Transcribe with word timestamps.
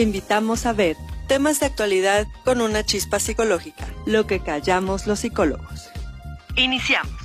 Te 0.00 0.04
invitamos 0.04 0.64
a 0.64 0.72
ver 0.72 0.96
temas 1.28 1.60
de 1.60 1.66
actualidad 1.66 2.26
con 2.46 2.62
una 2.62 2.82
chispa 2.82 3.20
psicológica, 3.20 3.86
lo 4.06 4.26
que 4.26 4.40
callamos 4.40 5.06
los 5.06 5.20
psicólogos. 5.20 5.90
Iniciamos. 6.56 7.19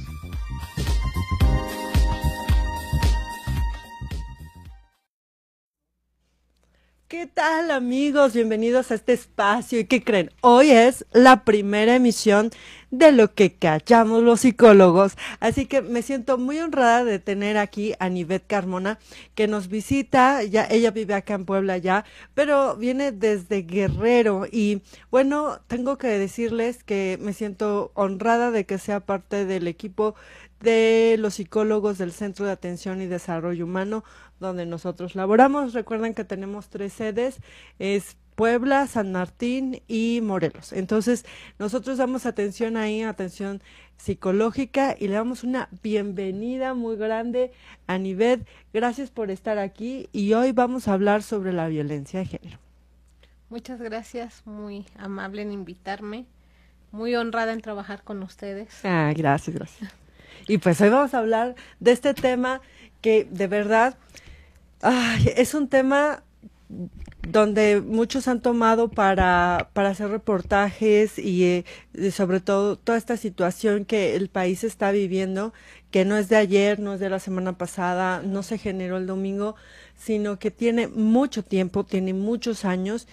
¿Qué 7.18 7.28
tal 7.28 7.72
amigos? 7.72 8.34
Bienvenidos 8.34 8.92
a 8.92 8.96
este 8.96 9.14
espacio. 9.14 9.80
¿Y 9.80 9.86
qué 9.86 10.04
creen? 10.04 10.32
Hoy 10.42 10.72
es 10.72 11.06
la 11.14 11.46
primera 11.46 11.96
emisión 11.96 12.50
de 12.92 13.14
lo 13.14 13.34
que 13.34 13.54
callamos 13.54 14.22
los 14.22 14.42
psicólogos. 14.42 15.16
Así 15.40 15.66
que 15.66 15.82
me 15.82 16.02
siento 16.02 16.38
muy 16.38 16.60
honrada 16.60 17.06
de 17.06 17.20
tener 17.20 17.58
aquí 17.58 17.94
a 18.00 18.10
Nivet 18.10 18.46
Carmona, 18.46 19.00
que 19.34 19.48
nos 19.48 19.70
visita. 19.70 20.44
Ya, 20.44 20.68
ella 20.70 20.92
vive 20.92 21.14
acá 21.14 21.36
en 21.36 21.46
Puebla 21.46 21.78
ya, 21.78 22.04
pero 22.34 22.76
viene 22.76 23.14
desde 23.14 23.62
Guerrero. 23.62 24.46
Y 24.52 24.82
bueno, 25.10 25.62
tengo 25.68 25.98
que 25.98 26.08
decirles 26.08 26.84
que 26.84 27.18
me 27.22 27.32
siento 27.32 27.92
honrada 27.94 28.52
de 28.52 28.66
que 28.66 28.78
sea 28.78 29.00
parte 29.00 29.46
del 29.46 29.70
equipo 29.70 30.16
de 30.60 31.16
los 31.20 31.36
psicólogos 31.36 31.98
del 31.98 32.12
Centro 32.12 32.46
de 32.46 32.52
Atención 32.52 33.02
y 33.02 33.06
Desarrollo 33.06 33.66
Humano, 33.66 34.04
donde 34.40 34.66
nosotros 34.66 35.16
laboramos. 35.16 35.74
Recuerden 35.74 36.14
que 36.14 36.24
tenemos 36.24 36.70
tres 36.70 36.94
sedes, 36.94 37.40
es 37.80 38.18
Puebla, 38.36 38.86
San 38.88 39.12
Martín 39.12 39.82
y 39.88 40.20
Morelos. 40.22 40.74
Entonces, 40.74 41.26
nosotros 41.58 41.98
damos 41.98 42.26
atención 42.26 42.76
ahí, 42.76 43.02
atención 43.02 43.62
psicológica 43.98 44.96
y 45.00 45.08
le 45.08 45.16
damos 45.16 45.44
una 45.44 45.70
bienvenida 45.82 46.74
muy 46.74 46.98
grande 46.98 47.52
a 47.88 47.98
Nivet. 47.98 48.46
Gracias 48.74 49.10
por 49.10 49.32
estar 49.32 49.58
aquí 49.58 50.10
y 50.12 50.34
hoy 50.34 50.52
vamos 50.52 50.88
a 50.88 50.94
hablar 50.94 51.24
sobre 51.24 51.54
la 51.54 51.68
violencia 51.68 52.20
de 52.20 52.26
género. 52.26 52.60
Muchas 53.50 53.80
gracias, 53.80 54.42
muy 54.46 54.86
amable 54.98 55.44
en 55.44 55.54
invitarme, 55.54 56.26
muy 56.92 57.16
honrada 57.16 57.54
en 57.54 57.62
trabajar 57.62 58.04
con 58.04 58.22
ustedes. 58.22 58.84
Ah, 58.84 59.14
gracias, 59.16 59.56
gracias. 59.56 59.94
Y 60.48 60.58
pues 60.58 60.82
hoy 60.82 60.90
vamos 60.90 61.14
a 61.14 61.20
hablar 61.20 61.56
de 61.80 61.92
este 61.92 62.14
tema 62.14 62.62
que 63.02 63.26
de 63.30 63.48
verdad 63.48 63.98
ay, 64.82 65.34
es 65.36 65.54
un 65.54 65.68
tema 65.68 66.24
donde 67.28 67.82
muchos 67.82 68.28
han 68.28 68.42
tomado 68.42 68.90
para, 68.90 69.70
para 69.74 69.90
hacer 69.90 70.10
reportajes 70.10 71.18
y, 71.20 71.44
eh, 71.44 71.66
sobre 72.12 72.40
todo 72.40 72.78
toda 72.78 72.98
esta 72.98 73.18
situación 73.18 73.86
que 73.86 74.16
el 74.16 74.30
país 74.30 74.64
está 74.64 74.92
viviendo, 74.92 75.54
que 75.92 76.06
no 76.06 76.18
es 76.18 76.30
de 76.30 76.36
ayer, 76.36 76.80
no 76.80 76.94
es 76.94 77.00
de 77.00 77.10
la 77.10 77.20
semana 77.20 77.58
pasada, 77.58 78.22
no 78.22 78.44
se 78.44 78.58
generó 78.58 78.98
el 78.98 79.08
domingo, 79.08 79.56
sino 79.96 80.40
que 80.40 80.52
tiene 80.52 80.88
mucho 80.88 81.44
tiempo, 81.44 81.86
tiene 81.86 82.14
muchos 82.14 82.66
años 82.66 83.08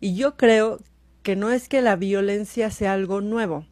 y 0.00 0.14
yo 0.14 0.36
creo 0.36 0.78
que 1.22 1.36
no 1.36 1.50
es 1.50 1.68
que 1.68 1.82
la 1.82 1.96
violencia 1.96 2.70
sea 2.70 2.94
algo 2.94 3.20
nuevo, 3.20 3.66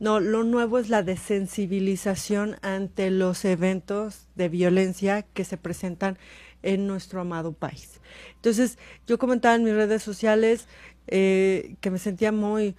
no, 0.00 0.20
lo 0.20 0.42
nuevo 0.42 0.78
es 0.78 0.88
la 0.88 1.02
desensibilización 1.02 2.56
ante 2.62 3.10
los 3.10 3.44
eventos 3.44 4.26
de 4.34 4.48
violencia 4.48 5.22
que 5.22 5.44
se 5.44 5.56
presentan 5.56 6.18
en 6.64 6.86
nuestro 6.86 7.20
amado 7.20 7.52
país. 7.52 8.00
Entonces, 8.36 8.78
yo 9.06 9.18
comentaba 9.18 9.54
en 9.54 9.64
mis 9.64 9.74
redes 9.74 10.02
sociales 10.02 10.66
eh, 11.06 11.76
que 11.80 11.90
me 11.90 11.98
sentía 11.98 12.32
muy, 12.32 12.74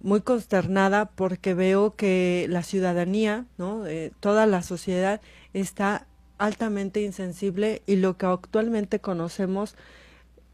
muy 0.00 0.22
consternada 0.22 1.10
porque 1.10 1.54
veo 1.54 1.94
que 1.94 2.46
la 2.48 2.62
ciudadanía, 2.62 3.46
¿no? 3.58 3.86
Eh, 3.86 4.12
toda 4.20 4.46
la 4.46 4.62
sociedad 4.62 5.20
está 5.52 6.06
altamente 6.38 7.02
insensible 7.02 7.82
y 7.86 7.96
lo 7.96 8.16
que 8.16 8.26
actualmente 8.26 9.00
conocemos 9.00 9.74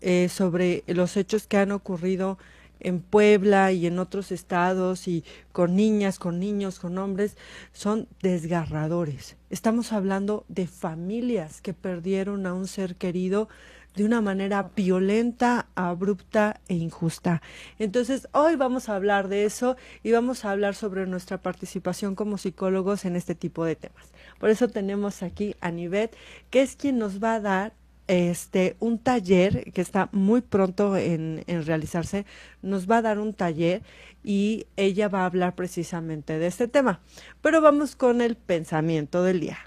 eh, 0.01 0.29
sobre 0.29 0.85
los 0.87 1.17
hechos 1.17 1.47
que 1.47 1.57
han 1.57 1.73
ocurrido 1.73 2.39
en 2.83 3.01
Puebla 3.01 3.73
y 3.73 3.87
en 3.87 3.99
otros 3.99 4.33
estados 4.33 5.09
y 5.09 5.25
con 5.53 5.77
niñas, 5.77 6.19
con 6.19 6.39
niños, 6.39 6.79
con 6.79 6.99
hombres, 6.99 7.37
son 7.73 8.09
desgarradores. 8.21 9.37
Estamos 9.51 9.93
hablando 9.93 10.45
de 10.49 10.67
familias 10.67 11.61
que 11.61 11.75
perdieron 11.75 12.47
a 12.47 12.55
un 12.55 12.67
ser 12.67 12.97
querido 12.97 13.49
de 13.95 14.05
una 14.05 14.21
manera 14.21 14.71
violenta, 14.75 15.69
abrupta 15.75 16.61
e 16.69 16.75
injusta. 16.75 17.43
Entonces, 17.79 18.29
hoy 18.33 18.57
vamos 18.57 18.89
a 18.89 18.97
hablar 18.97 19.29
de 19.29 19.45
eso 19.45 19.77
y 20.03 20.13
vamos 20.13 20.45
a 20.45 20.51
hablar 20.51 20.75
sobre 20.75 21.07
nuestra 21.07 21.39
participación 21.39 22.15
como 22.15 22.39
psicólogos 22.39 23.05
en 23.05 23.17
este 23.17 23.35
tipo 23.35 23.65
de 23.65 23.77
temas. 23.77 24.13
Por 24.39 24.51
eso 24.51 24.69
tenemos 24.69 25.23
aquí 25.23 25.55
a 25.61 25.71
Nivet, 25.71 26.17
que 26.51 26.63
es 26.63 26.77
quien 26.77 26.99
nos 26.99 27.23
va 27.23 27.35
a 27.35 27.41
dar 27.41 27.82
este 28.09 28.77
un 28.81 28.99
taller 28.99 29.73
que 29.73 29.81
está 29.81 30.09
muy 30.13 30.41
pronto 30.41 30.97
en, 30.97 31.45
en, 31.47 31.65
realizarse, 31.65 32.27
nos 32.63 32.91
va 32.91 32.99
a 32.99 33.03
dar 33.03 33.19
un 33.19 33.35
taller 33.35 33.83
y 34.25 34.67
ella 34.77 35.09
va 35.09 35.23
a 35.23 35.27
hablar 35.27 35.55
precisamente 35.55 36.39
de 36.39 36.47
este 36.47 36.69
tema. 36.69 37.01
Pero 37.41 37.61
vamos 37.61 37.97
con 37.97 38.21
el 38.21 38.37
pensamiento 38.37 39.23
del 39.23 39.41
día. 39.41 39.59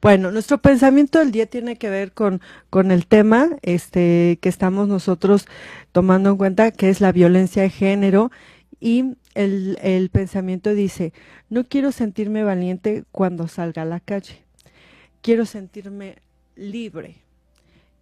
Bueno, 0.00 0.30
nuestro 0.30 0.58
pensamiento 0.58 1.18
del 1.18 1.32
día 1.32 1.46
tiene 1.46 1.76
que 1.76 1.90
ver 1.90 2.12
con, 2.12 2.40
con 2.70 2.92
el 2.92 3.06
tema 3.08 3.48
este, 3.62 4.38
que 4.40 4.48
estamos 4.48 4.86
nosotros 4.86 5.46
tomando 5.90 6.30
en 6.30 6.36
cuenta, 6.36 6.70
que 6.70 6.88
es 6.88 7.00
la 7.00 7.10
violencia 7.10 7.62
de 7.62 7.70
género. 7.70 8.30
Y 8.78 9.16
el, 9.34 9.76
el 9.82 10.10
pensamiento 10.10 10.72
dice, 10.72 11.12
no 11.50 11.64
quiero 11.64 11.90
sentirme 11.90 12.44
valiente 12.44 13.02
cuando 13.10 13.48
salga 13.48 13.82
a 13.82 13.86
la 13.86 13.98
calle. 13.98 14.44
Quiero 15.20 15.44
sentirme 15.44 16.18
libre 16.54 17.16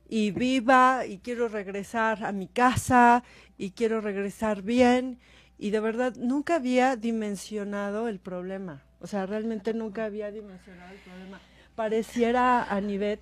y 0.06 0.32
viva 0.32 1.06
y 1.06 1.16
quiero 1.18 1.48
regresar 1.48 2.26
a 2.26 2.32
mi 2.32 2.46
casa 2.46 3.24
y 3.56 3.70
quiero 3.70 4.02
regresar 4.02 4.60
bien. 4.60 5.18
Y 5.58 5.70
de 5.70 5.80
verdad, 5.80 6.14
nunca 6.16 6.56
había 6.56 6.94
dimensionado 6.96 8.06
el 8.08 8.18
problema. 8.18 8.82
O 9.00 9.06
sea, 9.06 9.24
realmente 9.24 9.72
nunca 9.72 10.04
había 10.04 10.30
dimensionado 10.30 10.92
el 10.92 10.98
problema 10.98 11.40
pareciera 11.76 12.64
a 12.64 12.80
nivel 12.80 13.20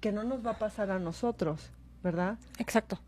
que 0.00 0.10
no 0.10 0.24
nos 0.24 0.44
va 0.44 0.52
a 0.52 0.58
pasar 0.58 0.90
a 0.90 0.98
nosotros, 0.98 1.70
¿verdad? 2.02 2.38
Exacto. 2.58 2.98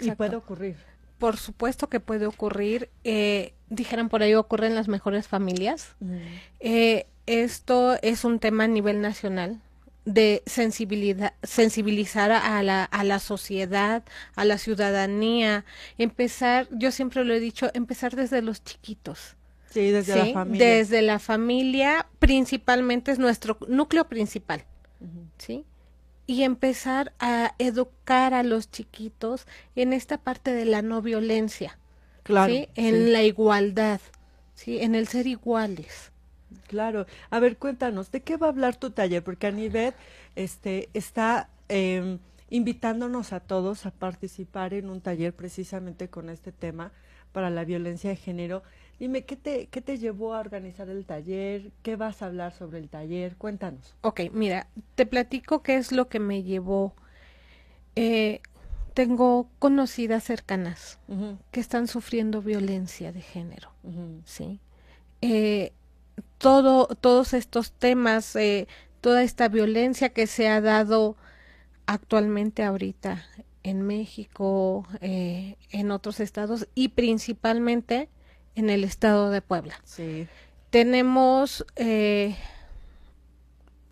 Y 0.00 0.10
puede 0.12 0.36
ocurrir. 0.36 0.76
Por 1.18 1.36
supuesto 1.36 1.88
que 1.88 2.00
puede 2.00 2.26
ocurrir. 2.26 2.90
Eh, 3.04 3.54
dijeran 3.68 4.08
por 4.08 4.22
ahí, 4.22 4.34
ocurre 4.34 4.66
en 4.66 4.74
las 4.74 4.88
mejores 4.88 5.28
familias. 5.28 5.94
Eh, 6.60 7.06
esto 7.26 7.96
es 8.02 8.24
un 8.24 8.38
tema 8.38 8.64
a 8.64 8.68
nivel 8.68 9.00
nacional 9.00 9.60
de 10.04 10.42
sensibilidad, 10.46 11.34
sensibilizar 11.42 12.30
a 12.30 12.62
la, 12.62 12.84
a 12.84 13.02
la 13.02 13.18
sociedad, 13.18 14.04
a 14.36 14.44
la 14.44 14.56
ciudadanía, 14.56 15.64
empezar, 15.98 16.68
yo 16.70 16.92
siempre 16.92 17.24
lo 17.24 17.34
he 17.34 17.40
dicho, 17.40 17.70
empezar 17.74 18.14
desde 18.14 18.40
los 18.40 18.62
chiquitos. 18.62 19.36
Sí, 19.70 19.90
desde 19.90 20.16
la 20.16 20.32
familia. 20.32 20.66
Desde 20.66 21.02
la 21.02 21.18
familia, 21.18 22.06
principalmente 22.26 23.12
es 23.12 23.18
nuestro 23.18 23.56
núcleo 23.68 24.08
principal, 24.08 24.64
¿sí? 25.38 25.64
Y 26.26 26.42
empezar 26.42 27.12
a 27.20 27.54
educar 27.58 28.34
a 28.34 28.42
los 28.42 28.68
chiquitos 28.70 29.46
en 29.76 29.92
esta 29.92 30.18
parte 30.18 30.52
de 30.52 30.64
la 30.64 30.82
no 30.82 31.02
violencia, 31.02 31.78
claro, 32.24 32.52
¿sí? 32.52 32.68
En 32.74 33.12
la 33.12 33.22
igualdad, 33.22 34.00
¿sí? 34.54 34.80
En 34.80 34.96
el 34.96 35.06
ser 35.06 35.28
iguales. 35.28 36.10
Claro. 36.66 37.06
A 37.30 37.38
ver, 37.38 37.58
cuéntanos, 37.58 38.10
¿de 38.10 38.22
qué 38.22 38.36
va 38.36 38.48
a 38.48 38.50
hablar 38.50 38.76
tu 38.76 38.90
taller? 38.90 39.22
Porque 39.22 39.46
Anivet 39.46 39.94
este, 40.34 40.88
está 40.94 41.48
eh, 41.68 42.18
invitándonos 42.50 43.32
a 43.32 43.40
todos 43.40 43.86
a 43.86 43.92
participar 43.92 44.74
en 44.74 44.90
un 44.90 45.00
taller 45.00 45.32
precisamente 45.32 46.08
con 46.08 46.28
este 46.28 46.50
tema 46.50 46.92
para 47.32 47.50
la 47.50 47.64
violencia 47.64 48.10
de 48.10 48.16
género. 48.16 48.62
Dime, 48.98 49.24
¿qué 49.24 49.36
te, 49.36 49.66
¿qué 49.66 49.82
te 49.82 49.98
llevó 49.98 50.34
a 50.34 50.40
organizar 50.40 50.88
el 50.88 51.04
taller? 51.04 51.70
¿Qué 51.82 51.96
vas 51.96 52.22
a 52.22 52.26
hablar 52.26 52.52
sobre 52.52 52.78
el 52.78 52.88
taller? 52.88 53.36
Cuéntanos. 53.36 53.94
Ok, 54.00 54.22
mira, 54.32 54.68
te 54.94 55.04
platico 55.04 55.62
qué 55.62 55.76
es 55.76 55.92
lo 55.92 56.08
que 56.08 56.18
me 56.18 56.42
llevó. 56.42 56.94
Eh, 57.94 58.40
tengo 58.94 59.50
conocidas 59.58 60.24
cercanas 60.24 60.98
que 61.50 61.60
están 61.60 61.86
sufriendo 61.86 62.40
violencia 62.40 63.12
de 63.12 63.20
género, 63.20 63.70
¿sí? 64.24 64.60
Eh, 65.20 65.72
todo, 66.38 66.86
todos 66.86 67.34
estos 67.34 67.72
temas, 67.72 68.34
eh, 68.36 68.66
toda 69.02 69.22
esta 69.22 69.48
violencia 69.48 70.08
que 70.08 70.26
se 70.26 70.48
ha 70.48 70.62
dado 70.62 71.16
actualmente 71.84 72.64
ahorita 72.64 73.22
en 73.62 73.82
México, 73.82 74.86
en 75.02 75.90
otros 75.90 76.20
estados 76.20 76.66
y 76.74 76.88
principalmente 76.88 78.08
en 78.56 78.70
el 78.70 78.82
estado 78.82 79.30
de 79.30 79.40
Puebla. 79.42 79.80
Sí. 79.84 80.26
Tenemos 80.70 81.64
eh, 81.76 82.34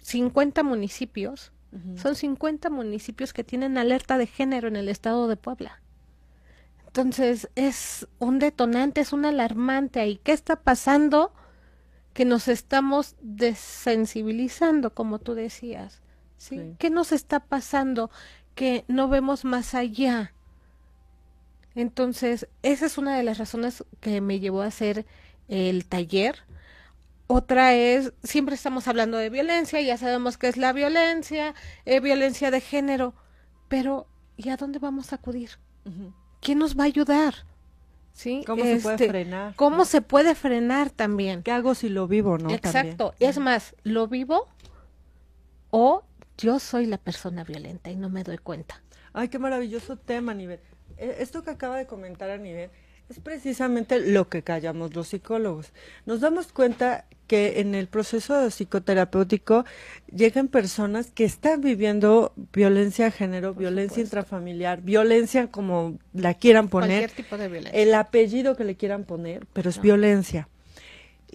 50 0.03 0.65
municipios, 0.65 1.53
son 1.97 2.15
50 2.15 2.71
municipios 2.71 3.33
que 3.33 3.43
tienen 3.43 3.79
alerta 3.79 4.17
de 4.17 4.29
género 4.29 4.69
en 4.69 4.77
el 4.77 4.89
estado 4.89 5.27
de 5.27 5.37
Puebla. 5.37 5.81
Entonces 6.87 7.51
es 7.57 8.07
un 8.21 8.39
detonante, 8.39 9.01
es 9.01 9.13
un 9.13 9.25
alarmante 9.25 9.99
ahí. 9.99 10.21
¿Qué 10.23 10.31
está 10.31 10.55
pasando? 10.55 11.33
Que 12.13 12.25
nos 12.25 12.47
estamos 12.47 13.17
desensibilizando, 13.21 14.95
como 14.95 15.19
tú 15.19 15.35
decías. 15.35 16.01
¿sí? 16.39 16.77
¿Qué 16.79 16.91
nos 16.91 17.11
está 17.11 17.41
pasando? 17.41 18.11
Que 18.55 18.85
no 18.87 19.09
vemos 19.09 19.45
más 19.45 19.75
allá. 19.75 20.33
Entonces, 21.75 22.49
esa 22.63 22.87
es 22.87 22.99
una 22.99 23.17
de 23.17 23.25
las 23.25 23.39
razones 23.39 23.85
que 24.01 24.21
me 24.21 24.41
llevó 24.41 24.63
a 24.63 24.67
hacer 24.67 25.07
el 25.49 25.87
taller. 25.87 26.45
Otra 27.27 27.75
es, 27.75 28.13
siempre 28.23 28.55
estamos 28.55 28.87
hablando 28.87 29.17
de 29.17 29.31
violencia, 29.31 29.81
ya 29.81 29.97
sabemos 29.97 30.37
que 30.37 30.49
es 30.49 30.57
la 30.57 30.73
violencia, 30.73 31.55
eh, 31.85 32.01
violencia 32.01 32.51
de 32.51 32.61
género, 32.61 33.15
pero 33.69 34.07
¿y 34.37 34.51
a 34.51 34.57
dónde 34.57 34.79
vamos 34.79 35.13
a 35.13 35.17
acudir? 35.17 35.51
¿Quién 36.41 36.59
nos 36.59 36.79
va 36.79 36.85
a 36.85 36.87
ayudar? 36.87 37.35
¿Sí? 38.13 38.45
¿Cómo 38.47 38.63
se 38.63 38.77
puede 38.77 38.95
este, 38.95 39.09
frenar? 39.09 39.55
¿Cómo 39.57 39.85
se 39.85 40.01
puede 40.03 40.35
frenar 40.35 40.91
también? 40.91 41.43
¿Qué 41.43 41.51
hago 41.51 41.75
si 41.75 41.89
lo 41.89 42.07
vivo, 42.07 42.39
no? 42.39 42.51
Exacto. 42.51 43.15
Es 43.19 43.39
más, 43.39 43.75
¿lo 43.83 44.07
vivo 44.07 44.49
o 45.71 46.05
yo 46.39 46.59
soy 46.59 46.87
la 46.87 46.99
persona 46.99 47.43
violenta 47.43 47.91
y 47.91 47.97
no 47.97 48.11
me 48.11 48.23
doy 48.23 48.39
cuenta? 48.39 48.83
Ay, 49.13 49.29
qué 49.29 49.39
maravilloso 49.39 49.97
tema, 49.97 50.35
Nivel. 50.35 50.61
E, 50.99 51.17
esto 51.21 51.43
que 51.43 51.51
acaba 51.51 51.77
de 51.79 51.87
comentar 51.87 52.31
a 52.31 52.39
nivel 52.39 52.71
es 53.09 53.21
precisamente 53.21 54.01
lo 54.01 54.29
que 54.29 54.43
callamos 54.43 54.95
los 54.95 55.09
psicólogos. 55.09 55.73
Nos 56.07 56.21
damos 56.21 56.53
cuenta 56.53 57.05
que 57.27 57.61
en 57.61 57.75
el 57.75 57.87
proceso 57.87 58.51
psicoterapéutico 58.51 59.65
llegan 60.15 60.49
personas 60.49 61.11
que 61.11 61.25
están 61.25 61.61
viviendo 61.61 62.33
violencia 62.53 63.07
de 63.07 63.11
género, 63.11 63.55
violencia 63.55 64.03
intrafamiliar, 64.03 64.83
violencia 64.83 65.51
como 65.51 65.99
la 66.13 66.35
quieran 66.35 66.69
poner, 66.69 67.11
tipo 67.11 67.37
de 67.37 67.49
violencia. 67.49 67.81
el 67.81 67.95
apellido 67.95 68.57
que 68.57 68.65
le 68.65 68.77
quieran 68.77 69.05
poner, 69.05 69.47
pero 69.53 69.71
es 69.71 69.81
violencia. 69.81 70.49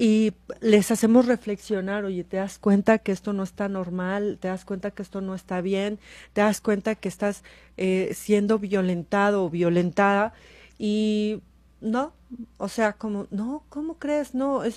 Y 0.01 0.31
les 0.61 0.91
hacemos 0.91 1.25
reflexionar, 1.25 2.05
oye, 2.05 2.23
te 2.23 2.37
das 2.37 2.57
cuenta 2.57 2.99
que 2.99 3.11
esto 3.11 3.33
no 3.33 3.43
está 3.43 3.67
normal, 3.67 4.37
te 4.39 4.47
das 4.47 4.63
cuenta 4.63 4.91
que 4.91 5.01
esto 5.01 5.19
no 5.19 5.35
está 5.35 5.59
bien, 5.59 5.99
te 6.31 6.39
das 6.39 6.61
cuenta 6.61 6.95
que 6.95 7.09
estás 7.09 7.43
eh, 7.75 8.13
siendo 8.13 8.59
violentado 8.59 9.43
o 9.43 9.49
violentada 9.49 10.31
y 10.77 11.41
no, 11.81 12.13
o 12.57 12.69
sea, 12.69 12.93
como, 12.93 13.27
no, 13.29 13.65
¿cómo 13.67 13.95
crees? 13.95 14.33
No, 14.33 14.63
e, 14.63 14.71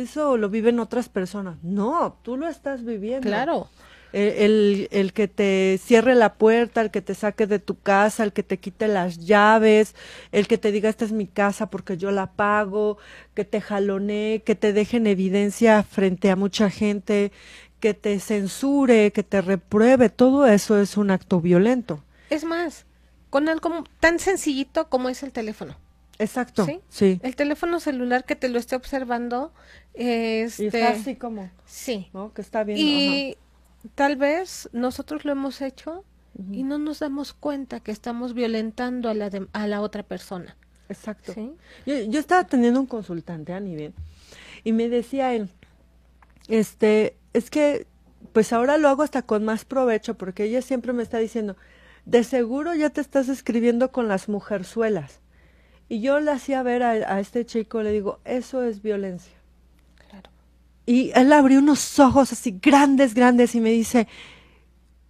eso 0.00 0.38
lo 0.38 0.48
viven 0.48 0.80
otras 0.80 1.10
personas. 1.10 1.62
No, 1.62 2.16
tú 2.22 2.38
lo 2.38 2.48
estás 2.48 2.82
viviendo. 2.82 3.28
Claro. 3.28 3.68
El, 4.12 4.88
el, 4.90 5.12
que 5.12 5.26
te 5.26 5.80
cierre 5.82 6.14
la 6.14 6.34
puerta, 6.34 6.80
el 6.80 6.90
que 6.90 7.00
te 7.00 7.14
saque 7.14 7.46
de 7.46 7.58
tu 7.58 7.78
casa, 7.78 8.24
el 8.24 8.32
que 8.32 8.42
te 8.42 8.58
quite 8.58 8.86
las 8.88 9.18
llaves, 9.18 9.94
el 10.32 10.46
que 10.46 10.58
te 10.58 10.70
diga 10.70 10.90
esta 10.90 11.04
es 11.04 11.12
mi 11.12 11.26
casa 11.26 11.70
porque 11.70 11.96
yo 11.96 12.10
la 12.10 12.32
pago, 12.32 12.98
que 13.34 13.44
te 13.44 13.60
jalone, 13.60 14.42
que 14.44 14.54
te 14.54 14.72
deje 14.72 14.98
en 14.98 15.06
evidencia 15.06 15.82
frente 15.82 16.30
a 16.30 16.36
mucha 16.36 16.68
gente, 16.68 17.32
que 17.80 17.94
te 17.94 18.20
censure, 18.20 19.12
que 19.12 19.22
te 19.22 19.40
repruebe, 19.40 20.08
todo 20.08 20.46
eso 20.46 20.78
es 20.78 20.96
un 20.96 21.10
acto 21.10 21.40
violento. 21.40 22.04
Es 22.30 22.44
más, 22.44 22.86
con 23.30 23.48
algo 23.48 23.84
tan 23.98 24.18
sencillito 24.18 24.88
como 24.88 25.08
es 25.08 25.22
el 25.22 25.32
teléfono. 25.32 25.76
Exacto. 26.18 26.66
¿Sí? 26.88 27.18
El 27.22 27.34
teléfono 27.34 27.80
celular 27.80 28.24
que 28.24 28.36
te 28.36 28.48
lo 28.48 28.58
esté 28.58 28.76
observando. 28.76 29.52
Este, 29.94 30.64
y 30.64 30.66
está 30.68 30.90
así 30.90 31.16
como. 31.16 31.50
Sí. 31.66 32.08
¿no? 32.12 32.32
Que 32.32 32.42
está 32.42 32.62
bien. 32.64 32.78
Y 32.78 33.36
tal 33.94 34.16
vez 34.16 34.68
nosotros 34.72 35.24
lo 35.24 35.32
hemos 35.32 35.60
hecho 35.60 36.04
y 36.50 36.62
no 36.62 36.78
nos 36.78 37.00
damos 37.00 37.32
cuenta 37.32 37.80
que 37.80 37.92
estamos 37.92 38.34
violentando 38.34 39.08
a 39.08 39.14
la, 39.14 39.30
a 39.52 39.66
la 39.66 39.80
otra 39.80 40.02
persona. 40.02 40.56
Exacto. 40.88 41.34
Yo, 41.86 41.98
yo 42.04 42.20
estaba 42.20 42.44
teniendo 42.44 42.80
un 42.80 42.86
consultante 42.86 43.52
a 43.52 43.60
nivel 43.60 43.94
y 44.64 44.72
me 44.72 44.88
decía 44.88 45.34
él, 45.34 45.50
este, 46.48 47.16
es 47.32 47.50
que 47.50 47.86
pues 48.32 48.52
ahora 48.52 48.78
lo 48.78 48.88
hago 48.88 49.02
hasta 49.02 49.22
con 49.22 49.44
más 49.44 49.64
provecho 49.64 50.14
porque 50.14 50.44
ella 50.44 50.62
siempre 50.62 50.92
me 50.92 51.02
está 51.02 51.18
diciendo, 51.18 51.56
de 52.04 52.24
seguro 52.24 52.74
ya 52.74 52.90
te 52.90 53.00
estás 53.00 53.28
escribiendo 53.28 53.92
con 53.92 54.08
las 54.08 54.28
mujerzuelas. 54.28 55.20
Y 55.88 56.00
yo 56.00 56.20
le 56.20 56.30
hacía 56.30 56.62
ver 56.62 56.82
a, 56.82 57.20
este 57.20 57.44
chico, 57.44 57.82
le 57.82 57.92
digo, 57.92 58.20
eso 58.24 58.62
es 58.62 58.80
violencia. 58.80 59.34
Y 60.84 61.12
él 61.14 61.32
abrió 61.32 61.60
unos 61.60 61.98
ojos 61.98 62.32
así 62.32 62.58
grandes, 62.60 63.14
grandes 63.14 63.54
y 63.54 63.60
me 63.60 63.70
dice, 63.70 64.08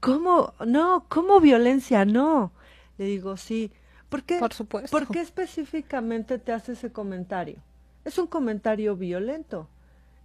¿cómo? 0.01 0.55
No, 0.67 1.07
¿cómo 1.09 1.41
violencia? 1.41 2.05
No. 2.05 2.53
Le 2.99 3.07
digo, 3.07 3.37
sí. 3.37 3.71
¿Por 4.09 4.25
qué? 4.25 4.39
Por 4.39 4.53
supuesto. 4.53 4.91
¿Por 4.91 5.09
qué 5.09 5.21
específicamente 5.21 6.39
te 6.39 6.53
hace 6.53 6.73
ese 6.73 6.93
comentario? 6.93 7.57
Es 8.05 8.19
un 8.19 8.27
comentario 8.27 8.97
violento. 8.97 9.69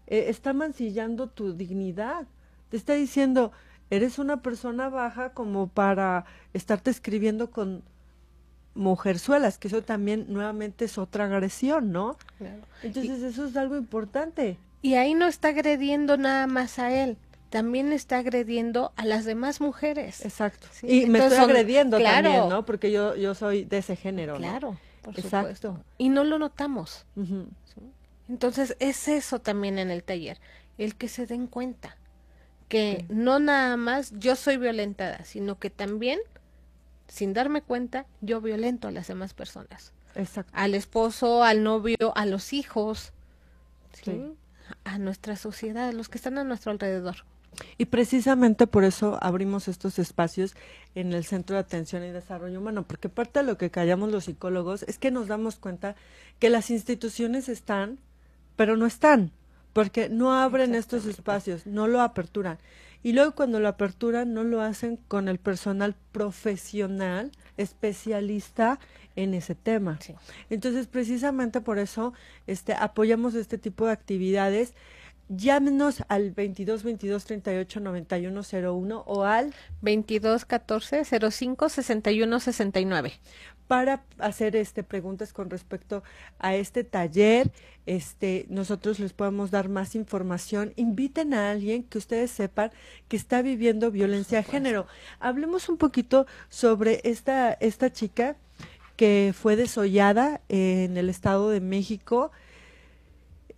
Eh, 0.08 0.26
está 0.28 0.52
mancillando 0.54 1.28
tu 1.28 1.54
dignidad. 1.54 2.28
Te 2.70 2.76
está 2.76 2.94
diciendo, 2.94 3.54
eres 3.90 4.20
una 4.20 4.42
persona 4.42 4.90
baja 4.90 5.30
como 5.34 5.68
para 5.68 6.26
estarte 6.54 6.92
escribiendo 6.92 7.52
con 7.52 7.84
mujerzuelas, 8.76 9.58
que 9.58 9.70
eso 9.70 9.84
también 9.84 10.26
nuevamente 10.30 10.86
es 10.86 10.98
otra 10.98 11.26
agresión, 11.26 11.92
¿no? 11.92 12.18
Entonces 12.84 13.24
eso 13.24 13.46
es 13.46 13.58
algo 13.58 13.76
importante. 13.76 14.58
Y 14.82 14.96
ahí 14.96 15.14
no 15.14 15.28
está 15.28 15.50
agrediendo 15.50 16.18
nada 16.18 16.48
más 16.48 16.80
a 16.80 16.94
él, 16.94 17.18
también 17.50 17.92
está 17.92 18.20
agrediendo 18.20 18.94
a 18.96 19.06
las 19.06 19.26
demás 19.26 19.62
mujeres. 19.62 20.24
Exacto. 20.24 20.68
Y 20.84 21.06
me 21.08 21.20
estoy 21.20 21.38
agrediendo 21.38 22.00
también, 22.00 22.50
¿no? 22.50 22.66
Porque 22.66 22.92
yo, 22.92 23.16
yo 23.16 23.36
soy 23.36 23.64
de 23.64 23.80
ese 23.80 23.96
género. 23.96 24.36
Claro, 24.38 24.78
por 25.02 25.18
Exacto. 25.20 25.84
Y 25.98 26.10
no 26.10 26.24
lo 26.24 26.40
notamos. 26.40 27.06
Entonces 28.30 28.76
es 28.80 29.08
eso 29.08 29.40
también 29.40 29.80
en 29.80 29.90
el 29.90 30.04
taller, 30.04 30.40
el 30.78 30.96
que 30.96 31.08
se 31.08 31.26
den 31.26 31.48
cuenta 31.48 31.98
que 32.68 33.06
no 33.08 33.40
nada 33.40 33.78
más 33.78 34.12
yo 34.18 34.36
soy 34.36 34.58
violentada, 34.58 35.24
sino 35.24 35.58
que 35.58 35.70
también 35.70 36.20
sin 37.08 37.34
darme 37.34 37.62
cuenta, 37.62 38.06
yo 38.22 38.42
violento 38.42 38.88
a 38.88 38.92
las 38.92 39.08
demás 39.08 39.34
personas. 39.34 39.94
Exacto. 40.16 40.52
Al 40.56 40.76
esposo, 40.76 41.44
al 41.44 41.64
novio, 41.64 42.14
a 42.16 42.26
los 42.26 42.54
hijos, 42.54 43.14
¿sí? 43.94 44.34
A 44.84 44.98
nuestra 44.98 45.36
sociedad, 45.36 45.90
a 45.90 45.94
los 45.94 46.10
que 46.10 46.18
están 46.18 46.38
a 46.38 46.44
nuestro 46.44 46.72
alrededor. 46.72 47.18
Y 47.78 47.86
precisamente 47.86 48.68
por 48.68 48.84
eso 48.84 49.18
abrimos 49.22 49.68
estos 49.68 50.00
espacios 50.00 50.56
en 50.96 51.14
el 51.14 51.26
Centro 51.26 51.56
de 51.56 51.62
Atención 51.62 52.04
y 52.04 52.12
Desarrollo 52.12 52.60
Humano, 52.60 52.84
porque 52.84 53.10
parte 53.10 53.40
de 53.40 53.46
lo 53.46 53.58
que 53.58 53.72
callamos 53.72 54.12
los 54.12 54.26
psicólogos 54.26 54.84
es 54.84 54.98
que 54.98 55.12
nos 55.12 55.28
damos 55.28 55.58
cuenta 55.58 55.96
que 56.40 56.50
las 56.50 56.70
instituciones 56.70 57.50
están, 57.50 58.00
pero 58.56 58.78
no 58.78 58.86
están, 58.86 59.32
porque 59.74 60.10
no 60.10 60.34
abren 60.34 60.76
estos 60.76 61.06
espacios, 61.06 61.66
no 61.66 61.88
lo 61.88 62.02
aperturan. 62.02 62.58
Y 63.08 63.14
luego 63.14 63.36
cuando 63.36 63.62
lo 63.62 63.70
aperturan 63.70 64.34
no 64.34 64.44
lo 64.44 64.60
hacen 64.60 64.98
con 64.98 65.30
el 65.30 65.38
personal 65.38 65.96
profesional 66.12 67.32
especialista 67.56 68.82
en 69.16 69.34
ese 69.34 69.56
tema. 69.56 69.98
Entonces, 70.50 70.88
precisamente 70.88 71.62
por 71.62 71.80
eso 71.80 72.12
este 72.48 72.74
apoyamos 72.74 73.34
este 73.34 73.58
tipo 73.58 73.86
de 73.86 73.94
actividades. 73.94 74.74
Llámenos 75.30 76.04
al 76.10 76.32
22 76.32 76.84
22 76.84 77.24
38 77.24 77.80
91 77.80 78.42
01 78.42 79.04
o 79.08 79.24
al 79.24 79.54
22 79.82 80.44
14 80.44 81.06
05 81.06 81.70
61 81.70 82.40
69 82.42 83.14
para 83.68 84.04
hacer 84.18 84.56
este 84.56 84.84
preguntas 84.84 85.34
con 85.34 85.50
respecto 85.50 86.04
a 86.40 86.56
este 86.56 86.84
taller. 86.84 87.52
Este, 87.86 88.46
nosotros 88.50 89.00
les 89.00 89.14
podemos 89.14 89.52
dar 89.52 89.70
más 89.70 89.96
información. 89.96 90.74
Inviten 90.76 91.34
a 91.34 91.52
alguien 91.52 91.84
que 91.84 91.98
ustedes 91.98 92.32
sepan 92.32 92.72
que 93.08 93.18
está 93.18 93.42
viviendo 93.42 93.92
violencia 93.92 94.40
de 94.40 94.44
género. 94.44 94.88
Hablemos 95.20 95.70
un 95.70 95.78
poquito 95.78 96.26
sobre 96.50 97.02
esta 97.04 97.54
esta 97.54 97.92
chica 97.92 98.38
que 98.96 99.34
fue 99.38 99.56
desollada 99.56 100.42
en 100.50 100.98
el 100.98 101.10
Estado 101.10 101.50
de 101.50 101.62
México. 101.62 102.32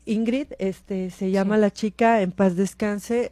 Ingrid, 0.06 0.48
este, 0.58 1.12
se 1.12 1.32
llama 1.32 1.58
la 1.58 1.72
chica, 1.72 2.22
en 2.22 2.32
paz 2.32 2.56
descanse, 2.56 3.32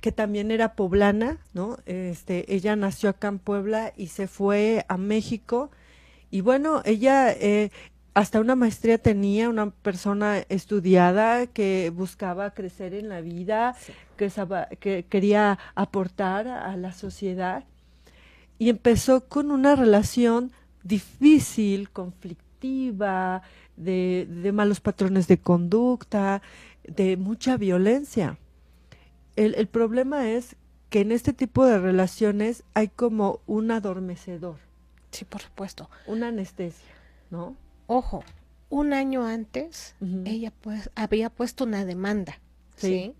que 0.00 0.10
también 0.10 0.50
era 0.50 0.74
poblana, 0.74 1.38
¿no? 1.52 1.78
Este, 1.86 2.52
ella 2.54 2.76
nació 2.76 3.10
acá 3.10 3.28
en 3.28 3.38
Puebla 3.38 3.92
y 3.96 4.08
se 4.08 4.26
fue 4.26 4.84
a 4.88 4.96
México 4.96 5.70
y 6.30 6.40
bueno, 6.40 6.82
ella 6.84 7.32
eh, 7.32 7.70
hasta 8.14 8.40
una 8.40 8.54
maestría 8.54 8.98
tenía, 8.98 9.48
una 9.48 9.70
persona 9.70 10.38
estudiada 10.48 11.48
que 11.48 11.90
buscaba 11.94 12.54
crecer 12.54 12.94
en 12.94 13.08
la 13.08 13.20
vida, 13.20 13.76
que, 14.16 14.30
que 14.78 15.04
quería 15.08 15.58
aportar 15.74 16.46
a 16.46 16.76
la 16.76 16.92
sociedad. 16.92 17.64
Y 18.56 18.68
empezó 18.68 19.28
con 19.28 19.50
una 19.50 19.74
relación 19.74 20.52
difícil, 20.84 21.90
conflictiva, 21.90 23.42
de, 23.76 24.28
de 24.30 24.52
malos 24.52 24.80
patrones 24.80 25.26
de 25.26 25.38
conducta, 25.38 26.40
de 26.86 27.16
mucha 27.16 27.56
violencia. 27.56 28.38
El, 29.34 29.56
el 29.56 29.66
problema 29.66 30.30
es 30.30 30.54
que 30.88 31.00
en 31.00 31.10
este 31.10 31.32
tipo 31.32 31.66
de 31.66 31.80
relaciones 31.80 32.62
hay 32.74 32.86
como 32.86 33.40
un 33.46 33.72
adormecedor 33.72 34.58
Sí, 35.14 35.24
por 35.24 35.40
supuesto. 35.40 35.88
Una 36.06 36.28
anestesia. 36.28 36.94
¿no? 37.30 37.56
Ojo, 37.86 38.24
un 38.70 38.92
año 38.92 39.26
antes 39.26 39.94
ella 40.24 40.52
pues 40.60 40.90
había 40.94 41.30
puesto 41.30 41.64
una 41.64 41.84
demanda, 41.84 42.40
¿sí? 42.76 43.14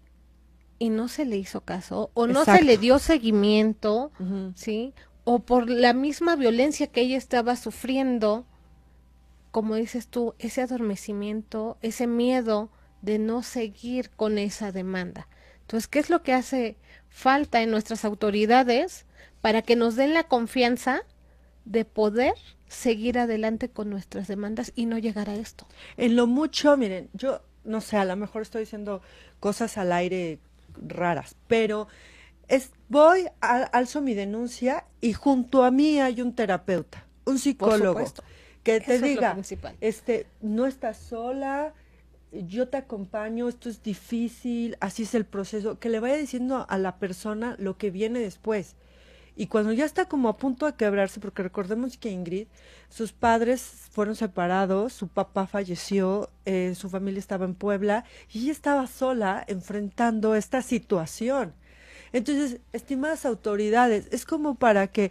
Y 0.78 0.88
no 0.90 1.08
se 1.08 1.24
le 1.24 1.36
hizo 1.36 1.60
caso 1.60 2.10
o 2.14 2.26
no 2.26 2.44
se 2.44 2.62
le 2.62 2.78
dio 2.78 2.98
seguimiento, 2.98 4.10
¿sí? 4.54 4.94
O 5.24 5.40
por 5.40 5.68
la 5.68 5.92
misma 5.92 6.36
violencia 6.36 6.86
que 6.86 7.02
ella 7.02 7.16
estaba 7.16 7.56
sufriendo, 7.56 8.46
como 9.50 9.74
dices 9.76 10.08
tú, 10.08 10.34
ese 10.38 10.62
adormecimiento, 10.62 11.78
ese 11.82 12.06
miedo 12.06 12.70
de 13.02 13.18
no 13.18 13.42
seguir 13.42 14.10
con 14.10 14.38
esa 14.38 14.72
demanda. 14.72 15.28
Entonces, 15.60 15.88
¿qué 15.88 15.98
es 15.98 16.10
lo 16.10 16.22
que 16.22 16.32
hace 16.32 16.76
falta 17.08 17.62
en 17.62 17.70
nuestras 17.70 18.04
autoridades 18.04 19.06
para 19.40 19.62
que 19.62 19.76
nos 19.76 19.94
den 19.94 20.14
la 20.14 20.24
confianza 20.24 21.02
de 21.64 21.84
poder 21.84 22.34
seguir 22.68 23.18
adelante 23.18 23.68
con 23.68 23.90
nuestras 23.90 24.28
demandas 24.28 24.72
y 24.74 24.86
no 24.86 24.98
llegar 24.98 25.30
a 25.30 25.34
esto. 25.36 25.66
En 25.96 26.16
lo 26.16 26.26
mucho, 26.26 26.76
miren, 26.76 27.08
yo 27.12 27.40
no 27.64 27.80
sé, 27.80 27.96
a 27.96 28.04
lo 28.04 28.16
mejor 28.16 28.42
estoy 28.42 28.60
diciendo 28.60 29.00
cosas 29.40 29.78
al 29.78 29.92
aire 29.92 30.38
raras, 30.86 31.36
pero 31.46 31.88
es 32.48 32.70
voy, 32.88 33.26
alzo 33.40 34.00
mi 34.00 34.14
denuncia 34.14 34.84
y 35.00 35.12
junto 35.12 35.64
a 35.64 35.70
mí 35.70 36.00
hay 36.00 36.20
un 36.20 36.34
terapeuta, 36.34 37.06
un 37.24 37.38
psicólogo 37.38 38.04
que 38.62 38.80
te 38.80 38.98
diga, 38.98 39.36
este, 39.80 40.26
no 40.40 40.66
estás 40.66 40.96
sola, 40.96 41.74
yo 42.32 42.68
te 42.68 42.78
acompaño, 42.78 43.48
esto 43.48 43.68
es 43.68 43.82
difícil, 43.82 44.76
así 44.80 45.04
es 45.04 45.14
el 45.14 45.24
proceso, 45.24 45.78
que 45.78 45.88
le 45.88 46.00
vaya 46.00 46.16
diciendo 46.16 46.66
a 46.68 46.78
la 46.78 46.96
persona 46.96 47.56
lo 47.58 47.76
que 47.76 47.90
viene 47.90 48.18
después. 48.18 48.74
Y 49.36 49.48
cuando 49.48 49.72
ya 49.72 49.84
está 49.84 50.04
como 50.06 50.28
a 50.28 50.36
punto 50.36 50.66
de 50.66 50.74
quebrarse, 50.74 51.18
porque 51.18 51.42
recordemos 51.42 51.98
que 51.98 52.10
Ingrid, 52.10 52.46
sus 52.88 53.12
padres 53.12 53.62
fueron 53.90 54.14
separados, 54.14 54.92
su 54.92 55.08
papá 55.08 55.46
falleció, 55.46 56.30
eh, 56.44 56.74
su 56.76 56.88
familia 56.88 57.18
estaba 57.18 57.44
en 57.44 57.54
Puebla 57.54 58.04
y 58.32 58.42
ella 58.42 58.52
estaba 58.52 58.86
sola 58.86 59.44
enfrentando 59.48 60.36
esta 60.36 60.62
situación. 60.62 61.52
Entonces, 62.12 62.60
estimadas 62.72 63.26
autoridades, 63.26 64.06
es 64.12 64.24
como 64.24 64.54
para 64.54 64.86
que 64.86 65.10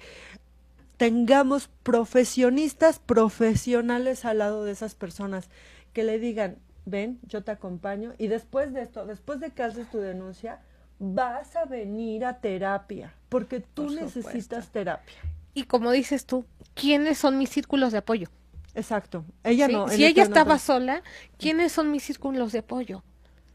tengamos 0.95 1.69
profesionistas 1.83 2.99
profesionales 2.99 4.23
al 4.23 4.37
lado 4.37 4.63
de 4.63 4.71
esas 4.71 4.95
personas 4.95 5.49
que 5.91 6.05
le 6.05 6.17
digan, 6.17 6.59
ven, 6.85 7.19
yo 7.23 7.43
te 7.43 7.51
acompaño 7.51 8.13
y 8.17 8.27
después 8.27 8.73
de 8.73 8.83
esto, 8.83 9.05
después 9.05 9.41
de 9.41 9.51
que 9.51 9.63
haces 9.63 9.89
tu 9.91 9.97
denuncia, 9.97 10.61
vas 10.99 11.55
a 11.55 11.65
venir 11.65 12.23
a 12.23 12.39
terapia, 12.39 13.13
porque 13.33 13.59
tú 13.59 13.89
necesitas 13.89 14.69
terapia. 14.69 15.15
Y 15.55 15.63
como 15.63 15.91
dices 15.91 16.25
tú, 16.27 16.45
¿quiénes 16.75 17.17
son 17.17 17.39
mis 17.39 17.49
círculos 17.49 17.91
de 17.91 17.97
apoyo? 17.97 18.29
Exacto. 18.75 19.25
Ella 19.43 19.67
no. 19.67 19.87
Si 19.87 20.05
ella 20.05 20.21
estaba 20.21 20.59
sola, 20.59 21.01
¿quiénes 21.39 21.71
son 21.71 21.91
mis 21.91 22.03
círculos 22.03 22.51
de 22.51 22.59
apoyo? 22.59 23.03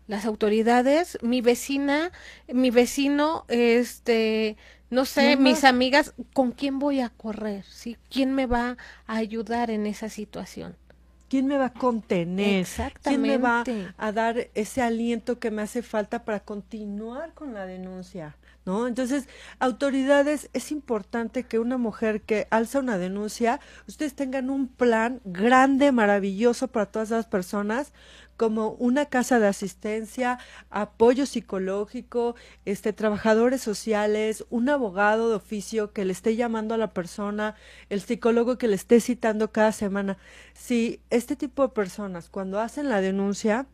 Las 0.08 0.24
autoridades, 0.24 1.18
mi 1.22 1.40
vecina, 1.42 2.10
mi 2.48 2.70
vecino, 2.70 3.44
este, 3.48 4.56
no 4.90 5.04
sé, 5.04 5.36
mis 5.36 5.62
amigas, 5.62 6.12
¿con 6.32 6.50
quién 6.50 6.80
voy 6.80 7.00
a 7.00 7.10
correr? 7.10 7.64
¿Sí? 7.64 7.96
¿Quién 8.10 8.34
me 8.34 8.46
va 8.46 8.76
a 9.06 9.16
ayudar 9.16 9.70
en 9.70 9.86
esa 9.86 10.08
situación? 10.08 10.76
¿Quién 11.28 11.46
me 11.46 11.58
va 11.58 11.66
a 11.66 11.72
contener? 11.72 12.66
¿Quién 13.02 13.20
me 13.20 13.36
va 13.36 13.62
a 13.96 14.12
dar 14.12 14.48
ese 14.54 14.82
aliento 14.82 15.38
que 15.38 15.50
me 15.52 15.62
hace 15.62 15.82
falta 15.82 16.24
para 16.24 16.40
continuar 16.40 17.34
con 17.34 17.52
la 17.54 17.66
denuncia? 17.66 18.37
¿No? 18.68 18.86
Entonces, 18.86 19.30
autoridades, 19.60 20.50
es 20.52 20.72
importante 20.72 21.44
que 21.44 21.58
una 21.58 21.78
mujer 21.78 22.20
que 22.20 22.46
alza 22.50 22.80
una 22.80 22.98
denuncia, 22.98 23.60
ustedes 23.86 24.12
tengan 24.12 24.50
un 24.50 24.68
plan 24.68 25.22
grande, 25.24 25.90
maravilloso 25.90 26.68
para 26.68 26.84
todas 26.84 27.08
las 27.08 27.24
personas, 27.24 27.94
como 28.36 28.72
una 28.72 29.06
casa 29.06 29.38
de 29.38 29.46
asistencia, 29.46 30.38
apoyo 30.68 31.24
psicológico, 31.24 32.34
este 32.66 32.92
trabajadores 32.92 33.62
sociales, 33.62 34.44
un 34.50 34.68
abogado 34.68 35.30
de 35.30 35.36
oficio 35.36 35.94
que 35.94 36.04
le 36.04 36.12
esté 36.12 36.36
llamando 36.36 36.74
a 36.74 36.78
la 36.78 36.92
persona, 36.92 37.54
el 37.88 38.02
psicólogo 38.02 38.58
que 38.58 38.68
le 38.68 38.74
esté 38.74 39.00
citando 39.00 39.50
cada 39.50 39.72
semana. 39.72 40.18
Si 40.52 41.00
este 41.08 41.36
tipo 41.36 41.62
de 41.62 41.70
personas 41.70 42.28
cuando 42.28 42.60
hacen 42.60 42.90
la 42.90 43.00
denuncia 43.00 43.66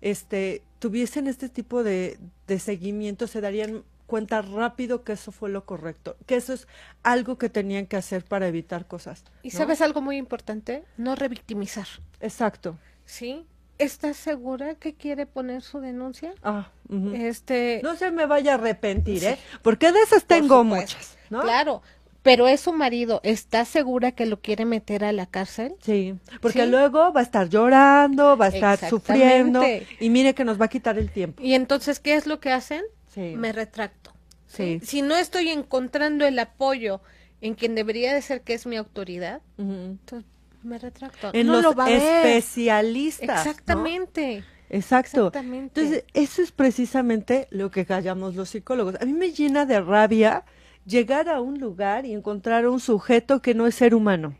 este 0.00 0.62
tuviesen 0.78 1.26
este 1.26 1.48
tipo 1.48 1.82
de, 1.82 2.18
de 2.46 2.58
seguimiento 2.58 3.26
se 3.26 3.40
darían 3.40 3.84
cuenta 4.10 4.42
rápido 4.42 5.04
que 5.04 5.12
eso 5.12 5.30
fue 5.30 5.48
lo 5.50 5.64
correcto, 5.64 6.16
que 6.26 6.34
eso 6.34 6.52
es 6.52 6.66
algo 7.04 7.38
que 7.38 7.48
tenían 7.48 7.86
que 7.86 7.96
hacer 7.96 8.24
para 8.24 8.48
evitar 8.48 8.88
cosas. 8.88 9.22
Y 9.44 9.52
sabes 9.52 9.80
algo 9.80 10.00
muy 10.00 10.16
importante, 10.16 10.82
no 10.96 11.14
revictimizar. 11.14 11.86
Exacto. 12.20 12.76
Sí, 13.04 13.46
¿Estás 13.78 14.18
segura 14.18 14.74
que 14.74 14.92
quiere 14.92 15.24
poner 15.24 15.62
su 15.62 15.80
denuncia? 15.80 16.34
Ah, 16.42 16.68
este, 17.14 17.80
no 17.82 17.96
se 17.96 18.10
me 18.10 18.26
vaya 18.26 18.52
a 18.52 18.54
arrepentir, 18.56 19.24
¿eh? 19.24 19.38
Porque 19.62 19.90
de 19.90 20.02
esas 20.02 20.24
tengo 20.24 20.64
muchas, 20.64 21.16
¿no? 21.30 21.40
Claro, 21.40 21.80
pero 22.22 22.46
es 22.46 22.60
su 22.60 22.74
marido, 22.74 23.22
¿está 23.24 23.64
segura 23.64 24.12
que 24.12 24.26
lo 24.26 24.40
quiere 24.40 24.66
meter 24.66 25.02
a 25.02 25.12
la 25.12 25.24
cárcel? 25.24 25.76
Sí, 25.80 26.14
porque 26.42 26.66
luego 26.66 27.10
va 27.14 27.20
a 27.20 27.22
estar 27.22 27.48
llorando, 27.48 28.36
va 28.36 28.46
a 28.46 28.48
estar 28.48 28.78
sufriendo 28.90 29.62
y 29.98 30.10
mire 30.10 30.34
que 30.34 30.44
nos 30.44 30.60
va 30.60 30.66
a 30.66 30.68
quitar 30.68 30.98
el 30.98 31.10
tiempo. 31.10 31.42
Y 31.42 31.54
entonces, 31.54 32.00
¿qué 32.00 32.16
es 32.16 32.26
lo 32.26 32.38
que 32.38 32.52
hacen? 32.52 32.84
Sí. 33.10 33.34
Me 33.36 33.52
retracto. 33.52 34.12
Sí. 34.46 34.80
Si 34.82 35.02
no 35.02 35.16
estoy 35.16 35.50
encontrando 35.50 36.26
el 36.26 36.38
apoyo 36.38 37.00
en 37.40 37.54
quien 37.54 37.74
debería 37.74 38.14
de 38.14 38.22
ser 38.22 38.42
que 38.42 38.54
es 38.54 38.66
mi 38.66 38.76
autoridad, 38.76 39.42
entonces 39.58 40.28
me 40.62 40.78
retracto. 40.78 41.30
En 41.32 41.46
los 41.46 41.64
especialistas. 41.88 43.46
Exactamente. 43.46 44.44
Exacto. 44.68 45.32
Entonces, 45.34 46.04
eso 46.14 46.42
es 46.42 46.52
precisamente 46.52 47.48
lo 47.50 47.70
que 47.70 47.84
callamos 47.84 48.36
los 48.36 48.50
psicólogos. 48.50 48.94
A 49.00 49.04
mí 49.04 49.12
me 49.12 49.32
llena 49.32 49.66
de 49.66 49.80
rabia 49.80 50.44
llegar 50.86 51.28
a 51.28 51.40
un 51.40 51.58
lugar 51.58 52.06
y 52.06 52.12
encontrar 52.12 52.66
un 52.68 52.80
sujeto 52.80 53.42
que 53.42 53.54
no 53.54 53.66
es 53.66 53.74
ser 53.74 53.94
humano. 53.94 54.36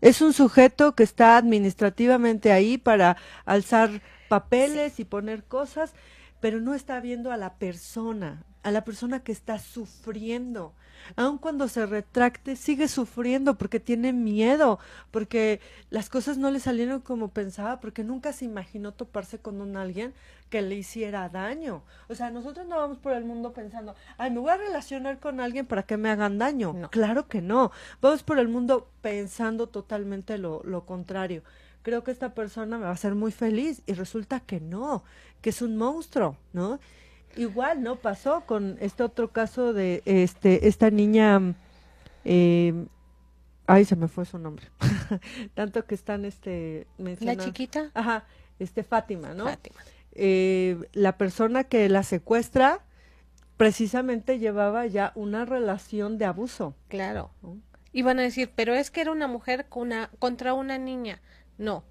Es 0.00 0.20
un 0.20 0.32
sujeto 0.32 0.94
que 0.94 1.02
está 1.02 1.36
administrativamente 1.36 2.52
ahí 2.52 2.76
para 2.76 3.16
alzar 3.44 4.02
papeles 4.28 5.00
y 5.00 5.04
poner 5.04 5.44
cosas, 5.44 5.94
pero 6.40 6.60
no 6.60 6.74
está 6.74 7.00
viendo 7.00 7.32
a 7.32 7.36
la 7.36 7.54
persona, 7.54 8.44
a 8.62 8.70
la 8.70 8.84
persona 8.84 9.20
que 9.20 9.32
está 9.32 9.58
sufriendo, 9.58 10.72
aun 11.14 11.38
cuando 11.38 11.68
se 11.68 11.86
retracte, 11.86 12.56
sigue 12.56 12.88
sufriendo 12.88 13.56
porque 13.56 13.80
tiene 13.80 14.12
miedo, 14.12 14.78
porque 15.10 15.60
las 15.90 16.08
cosas 16.08 16.38
no 16.38 16.50
le 16.50 16.60
salieron 16.60 17.00
como 17.00 17.28
pensaba, 17.28 17.80
porque 17.80 18.02
nunca 18.02 18.32
se 18.32 18.44
imaginó 18.44 18.92
toparse 18.92 19.38
con 19.38 19.60
un 19.60 19.76
alguien 19.76 20.14
que 20.50 20.62
le 20.62 20.74
hiciera 20.76 21.28
daño. 21.28 21.82
O 22.08 22.14
sea, 22.14 22.30
nosotros 22.30 22.66
no 22.66 22.76
vamos 22.76 22.98
por 22.98 23.12
el 23.12 23.24
mundo 23.24 23.52
pensando, 23.52 23.94
ay, 24.18 24.30
me 24.30 24.40
voy 24.40 24.50
a 24.50 24.56
relacionar 24.56 25.18
con 25.18 25.40
alguien 25.40 25.66
para 25.66 25.84
que 25.84 25.96
me 25.96 26.10
hagan 26.10 26.38
daño. 26.38 26.88
Claro 26.90 27.28
que 27.28 27.40
no. 27.40 27.72
Vamos 28.00 28.22
por 28.22 28.38
el 28.38 28.48
mundo 28.48 28.88
pensando 29.00 29.68
totalmente 29.68 30.38
lo, 30.38 30.62
lo 30.64 30.86
contrario. 30.86 31.42
Creo 31.86 32.02
que 32.02 32.10
esta 32.10 32.34
persona 32.34 32.78
me 32.78 32.82
va 32.82 32.90
a 32.90 32.94
hacer 32.94 33.14
muy 33.14 33.30
feliz 33.30 33.80
y 33.86 33.92
resulta 33.92 34.40
que 34.40 34.58
no, 34.58 35.04
que 35.40 35.50
es 35.50 35.62
un 35.62 35.76
monstruo, 35.76 36.36
¿no? 36.52 36.80
Igual, 37.36 37.80
¿no? 37.80 37.94
Pasó 37.94 38.40
con 38.44 38.76
este 38.80 39.04
otro 39.04 39.30
caso 39.30 39.72
de 39.72 40.02
este 40.04 40.66
esta 40.66 40.90
niña, 40.90 41.54
eh, 42.24 42.74
ay, 43.68 43.84
se 43.84 43.94
me 43.94 44.08
fue 44.08 44.24
su 44.24 44.36
nombre, 44.36 44.66
tanto 45.54 45.86
que 45.86 45.94
están 45.94 46.24
este 46.24 46.88
mencionando. 46.98 47.44
La 47.44 47.48
chiquita. 47.48 47.92
Ajá, 47.94 48.24
este 48.58 48.82
Fátima, 48.82 49.32
¿no? 49.32 49.44
Fátima. 49.44 49.76
Eh, 50.10 50.88
la 50.92 51.16
persona 51.16 51.62
que 51.62 51.88
la 51.88 52.02
secuestra 52.02 52.80
precisamente 53.56 54.40
llevaba 54.40 54.86
ya 54.86 55.12
una 55.14 55.44
relación 55.44 56.18
de 56.18 56.24
abuso. 56.24 56.74
Claro. 56.88 57.30
Iban 57.92 58.18
a 58.18 58.22
decir, 58.22 58.50
pero 58.56 58.74
es 58.74 58.90
que 58.90 59.02
era 59.02 59.12
una 59.12 59.28
mujer 59.28 59.66
con 59.68 59.82
una, 59.82 60.10
contra 60.18 60.52
una 60.52 60.78
niña. 60.78 61.22
No, 61.58 61.84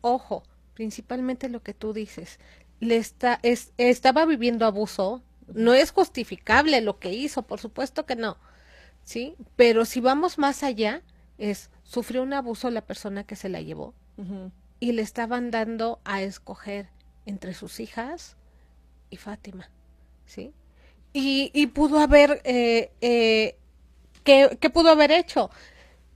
ojo, 0.00 0.42
principalmente 0.74 1.48
lo 1.48 1.62
que 1.62 1.74
tú 1.74 1.92
dices, 1.92 2.38
le 2.80 2.96
está, 2.96 3.38
es, 3.42 3.72
estaba 3.76 4.24
viviendo 4.24 4.66
abuso, 4.66 5.22
no 5.52 5.74
es 5.74 5.90
justificable 5.90 6.80
lo 6.80 6.98
que 6.98 7.12
hizo, 7.12 7.42
por 7.42 7.60
supuesto 7.60 8.06
que 8.06 8.16
no, 8.16 8.38
¿sí? 9.04 9.36
Pero 9.56 9.84
si 9.84 10.00
vamos 10.00 10.38
más 10.38 10.62
allá, 10.62 11.02
es, 11.38 11.70
sufrió 11.82 12.22
un 12.22 12.32
abuso 12.32 12.70
la 12.70 12.86
persona 12.86 13.24
que 13.24 13.36
se 13.36 13.48
la 13.48 13.60
llevó 13.60 13.94
y 14.80 14.92
le 14.92 15.02
estaban 15.02 15.50
dando 15.50 16.00
a 16.04 16.22
escoger 16.22 16.88
entre 17.24 17.54
sus 17.54 17.80
hijas 17.80 18.36
y 19.08 19.16
Fátima, 19.16 19.70
¿sí? 20.26 20.52
Y, 21.12 21.50
y 21.54 21.66
pudo 21.68 21.98
haber, 21.98 22.40
eh, 22.44 22.92
eh, 23.00 23.56
¿qué, 24.24 24.56
¿qué 24.60 24.70
pudo 24.70 24.90
haber 24.90 25.10
hecho? 25.10 25.50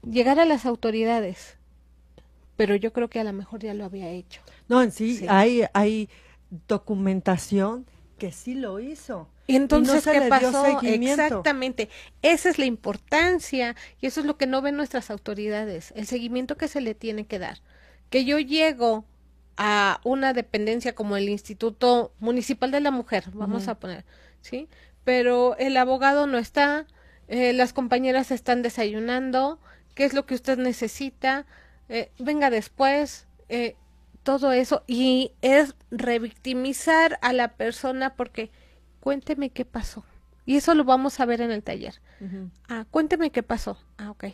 Llegar 0.03 0.39
a 0.39 0.45
las 0.45 0.65
autoridades, 0.65 1.54
pero 2.55 2.75
yo 2.75 2.93
creo 2.93 3.09
que 3.09 3.19
a 3.19 3.23
lo 3.23 3.33
mejor 3.33 3.61
ya 3.61 3.73
lo 3.73 3.85
había 3.85 4.09
hecho. 4.09 4.41
No, 4.67 4.81
en 4.81 4.91
sí, 4.91 5.17
sí. 5.17 5.25
hay, 5.29 5.63
hay 5.73 6.09
documentación 6.67 7.85
que 8.17 8.31
sí 8.31 8.55
lo 8.55 8.79
hizo. 8.79 9.27
Y 9.47 9.55
entonces, 9.55 10.03
¿qué 10.03 10.21
pasó? 10.29 10.79
Exactamente. 10.81 11.89
Esa 12.21 12.49
es 12.49 12.57
la 12.57 12.65
importancia 12.65 13.75
y 14.01 14.07
eso 14.07 14.21
es 14.21 14.25
lo 14.25 14.37
que 14.37 14.47
no 14.47 14.61
ven 14.61 14.75
nuestras 14.75 15.11
autoridades, 15.11 15.93
el 15.95 16.07
seguimiento 16.07 16.57
que 16.57 16.67
se 16.67 16.81
le 16.81 16.95
tiene 16.95 17.27
que 17.27 17.39
dar. 17.39 17.61
Que 18.09 18.25
yo 18.25 18.39
llego 18.39 19.05
a 19.57 20.01
una 20.03 20.33
dependencia 20.33 20.95
como 20.95 21.15
el 21.15 21.29
Instituto 21.29 22.13
Municipal 22.19 22.71
de 22.71 22.79
la 22.81 22.91
Mujer, 22.91 23.25
vamos 23.33 23.67
a 23.67 23.75
poner, 23.75 24.03
¿sí? 24.41 24.67
Pero 25.03 25.55
el 25.57 25.77
abogado 25.77 26.27
no 26.27 26.37
está, 26.37 26.87
eh, 27.27 27.53
las 27.53 27.71
compañeras 27.71 28.31
están 28.31 28.61
desayunando, 28.63 29.59
¿qué 29.93 30.05
es 30.05 30.13
lo 30.13 30.25
que 30.25 30.33
usted 30.33 30.57
necesita? 30.57 31.45
Eh, 31.89 32.11
venga 32.17 32.49
después, 32.49 33.27
eh, 33.49 33.75
todo 34.23 34.51
eso, 34.51 34.83
y 34.87 35.31
es 35.41 35.75
revictimizar 35.91 37.19
a 37.21 37.31
la 37.31 37.49
persona 37.49 38.15
porque 38.15 38.51
cuénteme 38.99 39.49
qué 39.51 39.65
pasó. 39.65 40.03
Y 40.45 40.57
eso 40.57 40.73
lo 40.73 40.83
vamos 40.83 41.19
a 41.19 41.25
ver 41.25 41.41
en 41.41 41.51
el 41.51 41.63
taller. 41.63 42.01
Ah, 42.67 42.85
cuénteme 42.89 43.31
qué 43.31 43.43
pasó. 43.43 43.77
Ah, 43.97 44.11
ok. 44.11 44.25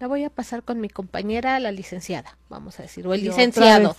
La 0.00 0.06
voy 0.06 0.24
a 0.24 0.30
pasar 0.30 0.62
con 0.62 0.80
mi 0.80 0.88
compañera, 0.88 1.58
la 1.60 1.72
licenciada, 1.72 2.38
vamos 2.48 2.78
a 2.78 2.82
decir, 2.82 3.06
o 3.06 3.14
el 3.14 3.24
licenciado. 3.24 3.96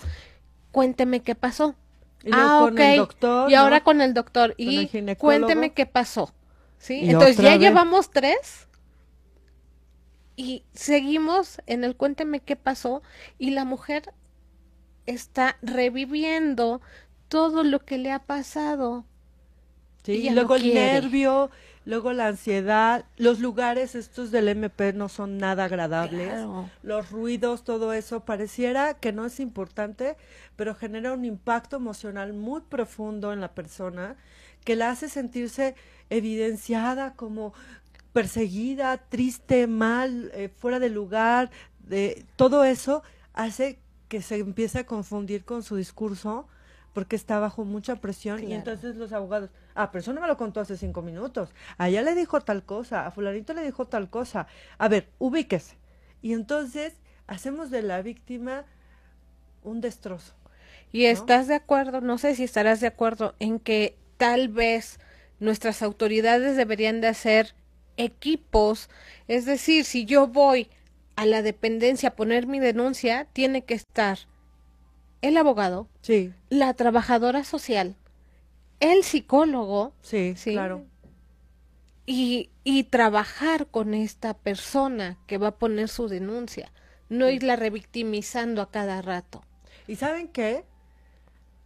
Cuénteme 0.72 1.20
qué 1.20 1.34
pasó. 1.34 1.74
Y 2.22 2.30
ah, 2.32 2.64
ok. 2.64 3.48
y 3.48 3.54
ahora 3.54 3.82
con 3.82 4.00
el 4.00 4.14
doctor. 4.14 4.54
y 4.56 4.88
cuénteme 5.16 5.72
qué 5.72 5.86
pasó. 5.86 6.32
¿Sí? 6.78 7.10
Entonces 7.10 7.36
ya 7.36 7.56
llevamos 7.56 8.10
tres 8.10 8.68
y 10.40 10.64
seguimos 10.72 11.60
en 11.66 11.84
el 11.84 11.94
cuénteme 11.96 12.40
qué 12.40 12.56
pasó 12.56 13.02
y 13.38 13.50
la 13.50 13.66
mujer 13.66 14.14
está 15.04 15.58
reviviendo 15.60 16.80
todo 17.28 17.62
lo 17.62 17.80
que 17.84 17.98
le 17.98 18.10
ha 18.10 18.20
pasado. 18.20 19.04
Sí, 20.02 20.12
y 20.12 20.30
luego 20.30 20.56
el 20.56 20.72
nervio, 20.72 21.50
luego 21.84 22.14
la 22.14 22.28
ansiedad, 22.28 23.04
los 23.18 23.38
lugares 23.38 23.94
estos 23.94 24.30
del 24.30 24.48
MP 24.48 24.94
no 24.94 25.10
son 25.10 25.36
nada 25.36 25.64
agradables, 25.64 26.32
los 26.82 27.10
ruidos, 27.10 27.62
todo 27.62 27.92
eso 27.92 28.24
pareciera 28.24 28.94
que 28.94 29.12
no 29.12 29.26
es 29.26 29.40
importante, 29.40 30.16
pero 30.56 30.74
genera 30.74 31.12
un 31.12 31.26
impacto 31.26 31.76
emocional 31.76 32.32
muy 32.32 32.62
profundo 32.62 33.34
en 33.34 33.42
la 33.42 33.52
persona 33.52 34.16
que 34.64 34.74
la 34.74 34.88
hace 34.88 35.10
sentirse 35.10 35.74
evidenciada 36.08 37.12
como 37.14 37.52
perseguida, 38.12 38.96
triste, 38.96 39.66
mal, 39.66 40.30
eh, 40.34 40.48
fuera 40.48 40.78
de 40.78 40.90
lugar, 40.90 41.50
de 41.78 42.24
todo 42.36 42.64
eso 42.64 43.02
hace 43.34 43.80
que 44.08 44.22
se 44.22 44.36
empiece 44.36 44.80
a 44.80 44.86
confundir 44.86 45.44
con 45.44 45.62
su 45.62 45.76
discurso 45.76 46.48
porque 46.92 47.14
está 47.14 47.38
bajo 47.38 47.64
mucha 47.64 47.96
presión 47.96 48.42
y 48.42 48.52
entonces 48.52 48.96
los 48.96 49.12
abogados, 49.12 49.50
ah, 49.74 49.90
pero 49.90 50.00
eso 50.00 50.12
no 50.12 50.20
me 50.20 50.26
lo 50.26 50.36
contó 50.36 50.60
hace 50.60 50.76
cinco 50.76 51.02
minutos, 51.02 51.50
a 51.78 51.88
ella 51.88 52.02
le 52.02 52.14
dijo 52.14 52.40
tal 52.40 52.64
cosa, 52.64 53.06
a 53.06 53.10
fulanito 53.12 53.54
le 53.54 53.62
dijo 53.62 53.86
tal 53.86 54.10
cosa, 54.10 54.48
a 54.78 54.88
ver, 54.88 55.08
ubíquese. 55.18 55.78
Y 56.22 56.32
entonces 56.32 56.94
hacemos 57.26 57.70
de 57.70 57.82
la 57.82 58.02
víctima 58.02 58.64
un 59.62 59.80
destrozo. 59.80 60.34
Y 60.92 61.04
estás 61.04 61.46
de 61.46 61.54
acuerdo, 61.54 62.00
no 62.00 62.18
sé 62.18 62.34
si 62.34 62.42
estarás 62.42 62.80
de 62.80 62.88
acuerdo 62.88 63.36
en 63.38 63.60
que 63.60 63.96
tal 64.16 64.48
vez 64.48 64.98
nuestras 65.38 65.82
autoridades 65.82 66.56
deberían 66.56 67.00
de 67.00 67.06
hacer 67.06 67.54
equipos, 67.96 68.88
es 69.28 69.44
decir, 69.44 69.84
si 69.84 70.04
yo 70.04 70.26
voy 70.26 70.68
a 71.16 71.26
la 71.26 71.42
dependencia 71.42 72.10
a 72.10 72.16
poner 72.16 72.46
mi 72.46 72.60
denuncia, 72.60 73.26
tiene 73.32 73.64
que 73.64 73.74
estar 73.74 74.18
el 75.22 75.36
abogado, 75.36 75.88
sí. 76.00 76.32
la 76.48 76.74
trabajadora 76.74 77.44
social, 77.44 77.96
el 78.80 79.04
psicólogo, 79.04 79.92
sí, 80.02 80.34
claro. 80.42 80.86
Y, 82.06 82.50
y 82.64 82.84
trabajar 82.84 83.66
con 83.66 83.94
esta 83.94 84.34
persona 84.34 85.18
que 85.26 85.38
va 85.38 85.48
a 85.48 85.58
poner 85.58 85.88
su 85.88 86.08
denuncia, 86.08 86.72
no 87.08 87.28
irla 87.28 87.56
revictimizando 87.56 88.62
a 88.62 88.70
cada 88.70 89.02
rato. 89.02 89.42
¿Y 89.86 89.96
saben 89.96 90.28
qué? 90.28 90.64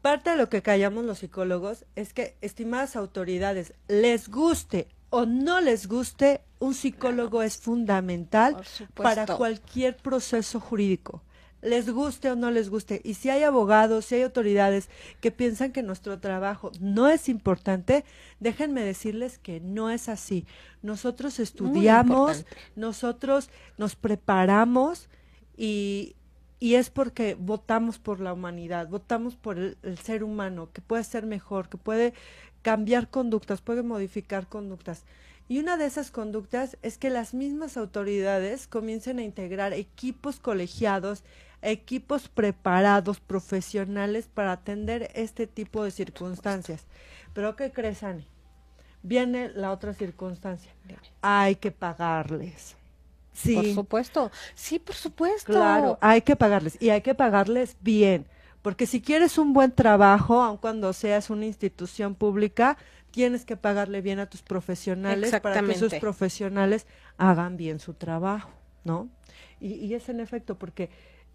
Parte 0.02 0.30
de 0.30 0.36
lo 0.36 0.50
que 0.50 0.60
callamos 0.60 1.04
los 1.04 1.20
psicólogos 1.20 1.86
es 1.94 2.12
que, 2.12 2.36
estimadas 2.42 2.96
autoridades, 2.96 3.72
les 3.88 4.28
guste 4.28 4.88
o 5.10 5.26
no 5.26 5.60
les 5.60 5.86
guste, 5.86 6.40
un 6.58 6.74
psicólogo 6.74 7.42
es 7.42 7.58
fundamental 7.58 8.56
para 8.94 9.26
cualquier 9.26 9.96
proceso 9.96 10.60
jurídico 10.60 11.22
les 11.64 11.90
guste 11.90 12.30
o 12.30 12.36
no 12.36 12.50
les 12.50 12.68
guste. 12.68 13.00
Y 13.04 13.14
si 13.14 13.30
hay 13.30 13.42
abogados, 13.42 14.04
si 14.04 14.16
hay 14.16 14.22
autoridades 14.22 14.90
que 15.20 15.30
piensan 15.30 15.72
que 15.72 15.82
nuestro 15.82 16.20
trabajo 16.20 16.70
no 16.78 17.08
es 17.08 17.28
importante, 17.28 18.04
déjenme 18.38 18.82
decirles 18.84 19.38
que 19.38 19.60
no 19.60 19.90
es 19.90 20.08
así. 20.08 20.46
Nosotros 20.82 21.40
estudiamos, 21.40 22.44
nosotros 22.76 23.48
nos 23.78 23.96
preparamos 23.96 25.08
y, 25.56 26.16
y, 26.60 26.74
es 26.74 26.90
porque 26.90 27.34
votamos 27.34 27.98
por 27.98 28.20
la 28.20 28.34
humanidad, 28.34 28.88
votamos 28.88 29.34
por 29.36 29.58
el, 29.58 29.78
el 29.82 29.98
ser 29.98 30.22
humano, 30.22 30.68
que 30.72 30.82
puede 30.82 31.04
ser 31.04 31.24
mejor, 31.24 31.68
que 31.68 31.78
puede 31.78 32.12
cambiar 32.64 33.10
conductas, 33.10 33.60
puede 33.60 33.82
modificar 33.82 34.48
conductas. 34.48 35.04
Y 35.48 35.58
una 35.58 35.76
de 35.76 35.84
esas 35.84 36.10
conductas 36.10 36.78
es 36.80 36.96
que 36.96 37.10
las 37.10 37.34
mismas 37.34 37.76
autoridades 37.76 38.66
comiencen 38.66 39.18
a 39.18 39.22
integrar 39.22 39.74
equipos 39.74 40.40
colegiados, 40.40 41.22
equipos 41.60 42.30
preparados, 42.30 43.20
profesionales 43.20 44.30
para 44.32 44.52
atender 44.52 45.10
este 45.14 45.46
tipo 45.46 45.84
de 45.84 45.90
circunstancias. 45.90 46.86
Pero 47.34 47.54
¿qué 47.54 47.70
crees, 47.70 48.02
Ani? 48.02 48.26
Viene 49.02 49.50
la 49.50 49.70
otra 49.70 49.92
circunstancia. 49.92 50.72
Hay 51.20 51.56
que 51.56 51.70
pagarles. 51.70 52.76
Sí. 53.34 53.56
Por 53.56 53.74
supuesto. 53.74 54.30
Sí, 54.54 54.78
por 54.78 54.94
supuesto. 54.94 55.52
Claro, 55.52 55.98
hay 56.00 56.22
que 56.22 56.34
pagarles. 56.34 56.80
Y 56.80 56.88
hay 56.88 57.02
que 57.02 57.14
pagarles 57.14 57.76
bien. 57.82 58.26
Porque 58.64 58.86
si 58.86 59.02
quieres 59.02 59.36
un 59.36 59.52
buen 59.52 59.72
trabajo, 59.72 60.42
aun 60.42 60.56
cuando 60.56 60.94
seas 60.94 61.28
una 61.28 61.44
institución 61.44 62.14
pública, 62.14 62.78
tienes 63.10 63.44
que 63.44 63.58
pagarle 63.58 64.00
bien 64.00 64.20
a 64.20 64.30
tus 64.30 64.40
profesionales 64.40 65.38
para 65.42 65.60
que 65.60 65.72
esos 65.72 65.92
profesionales 65.96 66.86
hagan 67.18 67.58
bien 67.58 67.78
su 67.78 67.92
trabajo, 67.92 68.48
¿no? 68.82 69.10
Y, 69.60 69.74
y 69.74 69.92
es 69.92 70.08
en 70.08 70.18
efecto 70.18 70.58
porque 70.58 70.88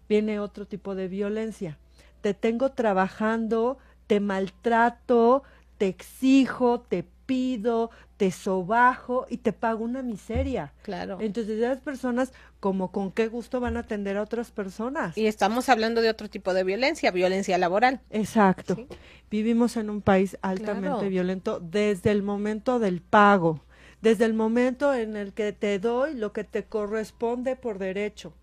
viene 0.08 0.40
otro 0.40 0.66
tipo 0.66 0.96
de 0.96 1.06
violencia. 1.06 1.78
Te 2.20 2.34
tengo 2.34 2.72
trabajando, 2.72 3.78
te 4.08 4.18
maltrato, 4.18 5.44
te 5.78 5.86
exijo, 5.86 6.80
te 6.80 7.04
pido, 7.30 7.92
te 8.16 8.32
sobajo 8.32 9.24
y 9.30 9.36
te 9.36 9.52
pago 9.52 9.84
una 9.84 10.02
miseria. 10.02 10.72
Claro. 10.82 11.18
Entonces 11.20 11.60
esas 11.60 11.78
personas 11.78 12.32
como 12.58 12.90
con 12.90 13.12
qué 13.12 13.28
gusto 13.28 13.60
van 13.60 13.76
a 13.76 13.80
atender 13.80 14.16
a 14.16 14.22
otras 14.22 14.50
personas. 14.50 15.16
Y 15.16 15.28
estamos 15.28 15.68
hablando 15.68 16.02
de 16.02 16.10
otro 16.10 16.28
tipo 16.28 16.52
de 16.54 16.64
violencia, 16.64 17.12
violencia 17.12 17.56
laboral. 17.56 18.00
Exacto. 18.10 18.84
Vivimos 19.30 19.76
en 19.76 19.90
un 19.90 20.02
país 20.02 20.38
altamente 20.42 21.08
violento 21.08 21.60
desde 21.60 22.10
el 22.10 22.24
momento 22.24 22.80
del 22.80 23.00
pago, 23.00 23.62
desde 24.02 24.24
el 24.24 24.34
momento 24.34 24.92
en 24.92 25.16
el 25.16 25.32
que 25.32 25.52
te 25.52 25.78
doy 25.78 26.14
lo 26.14 26.32
que 26.32 26.42
te 26.42 26.64
corresponde 26.64 27.54
por 27.54 27.78
derecho 27.78 28.34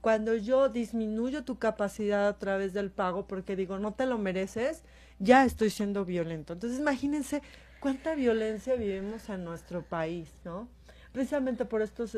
cuando 0.00 0.34
yo 0.34 0.70
disminuyo 0.70 1.44
tu 1.44 1.58
capacidad 1.58 2.26
a 2.26 2.38
través 2.38 2.72
del 2.72 2.90
pago 2.90 3.26
porque 3.26 3.54
digo, 3.54 3.78
no 3.78 3.92
te 3.92 4.06
lo 4.06 4.16
mereces, 4.16 4.82
ya 5.18 5.44
estoy 5.44 5.68
siendo 5.68 6.06
violento. 6.06 6.54
Entonces, 6.54 6.78
imagínense 6.78 7.42
cuánta 7.80 8.14
violencia 8.14 8.74
vivimos 8.76 9.28
en 9.28 9.44
nuestro 9.44 9.82
país, 9.82 10.28
¿no? 10.44 10.68
Precisamente 11.12 11.64
por 11.64 11.82
estos, 11.82 12.16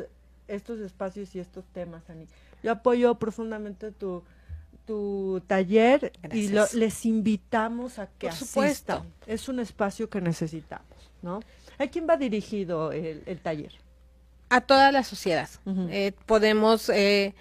estos 0.48 0.80
espacios 0.80 1.34
y 1.34 1.40
estos 1.40 1.64
temas, 1.72 2.08
Ani. 2.10 2.26
Yo 2.62 2.72
apoyo 2.72 3.14
profundamente 3.14 3.90
tu, 3.90 4.22
tu 4.86 5.42
taller 5.46 6.12
y 6.32 6.48
les 6.48 7.06
invitamos 7.06 7.98
a 7.98 8.08
que 8.18 8.28
por 8.28 8.36
Supuesto. 8.36 9.06
Es 9.26 9.48
un 9.48 9.60
espacio 9.60 10.10
que 10.10 10.20
necesitamos, 10.20 11.10
¿no? 11.22 11.40
¿A 11.78 11.86
quién 11.86 12.06
va 12.08 12.16
dirigido 12.16 12.92
el, 12.92 13.40
taller? 13.40 13.72
A 14.50 14.60
toda 14.60 14.92
la 14.92 15.02
sociedad. 15.02 15.48
Eh, 15.88 16.12
podemos... 16.26 16.88
Eh, 16.90 17.34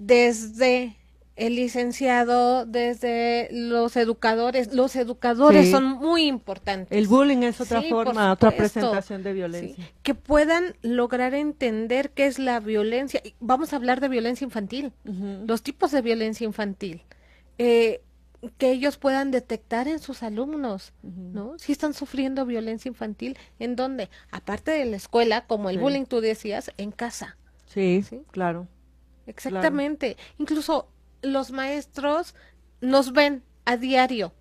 desde 0.00 0.96
el 1.40 1.56
licenciado, 1.56 2.66
desde 2.66 3.48
los 3.50 3.96
educadores. 3.96 4.74
Los 4.74 4.94
educadores 4.94 5.70
son 5.70 5.84
muy 5.84 6.24
importantes. 6.26 6.96
El 6.96 7.08
bullying 7.08 7.38
es 7.44 7.62
otra 7.62 7.80
forma, 7.80 8.30
otra 8.30 8.50
presentación 8.50 9.22
de 9.22 9.32
violencia. 9.32 9.90
Que 10.02 10.14
puedan 10.14 10.76
lograr 10.82 11.32
entender 11.32 12.10
qué 12.10 12.26
es 12.26 12.38
la 12.38 12.60
violencia. 12.60 13.22
Vamos 13.40 13.72
a 13.72 13.76
hablar 13.76 14.00
de 14.00 14.08
violencia 14.08 14.44
infantil, 14.44 14.92
los 15.46 15.62
tipos 15.62 15.90
de 15.92 16.02
violencia 16.02 16.44
infantil. 16.44 17.02
Eh, 17.56 18.02
que 18.58 18.70
ellos 18.70 18.98
puedan 18.98 19.30
detectar 19.30 19.88
en 19.88 19.98
sus 19.98 20.22
alumnos, 20.22 20.92
¿no? 21.02 21.58
Si 21.58 21.72
están 21.72 21.94
sufriendo 21.94 22.44
violencia 22.44 22.88
infantil, 22.90 23.38
¿en 23.58 23.76
dónde? 23.76 24.10
Aparte 24.30 24.72
de 24.72 24.84
la 24.84 24.96
escuela, 24.96 25.46
como 25.46 25.70
el 25.70 25.78
bullying 25.78 26.04
tú 26.04 26.20
decías, 26.20 26.70
en 26.76 26.90
casa. 26.90 27.38
Sí, 27.64 28.04
sí, 28.06 28.22
claro. 28.30 28.66
Exactamente. 29.26 30.16
Incluso 30.38 30.88
los 31.22 31.50
maestros 31.52 32.34
nos 32.80 33.12
ven 33.12 33.42
a 33.64 33.76
diario, 33.76 34.32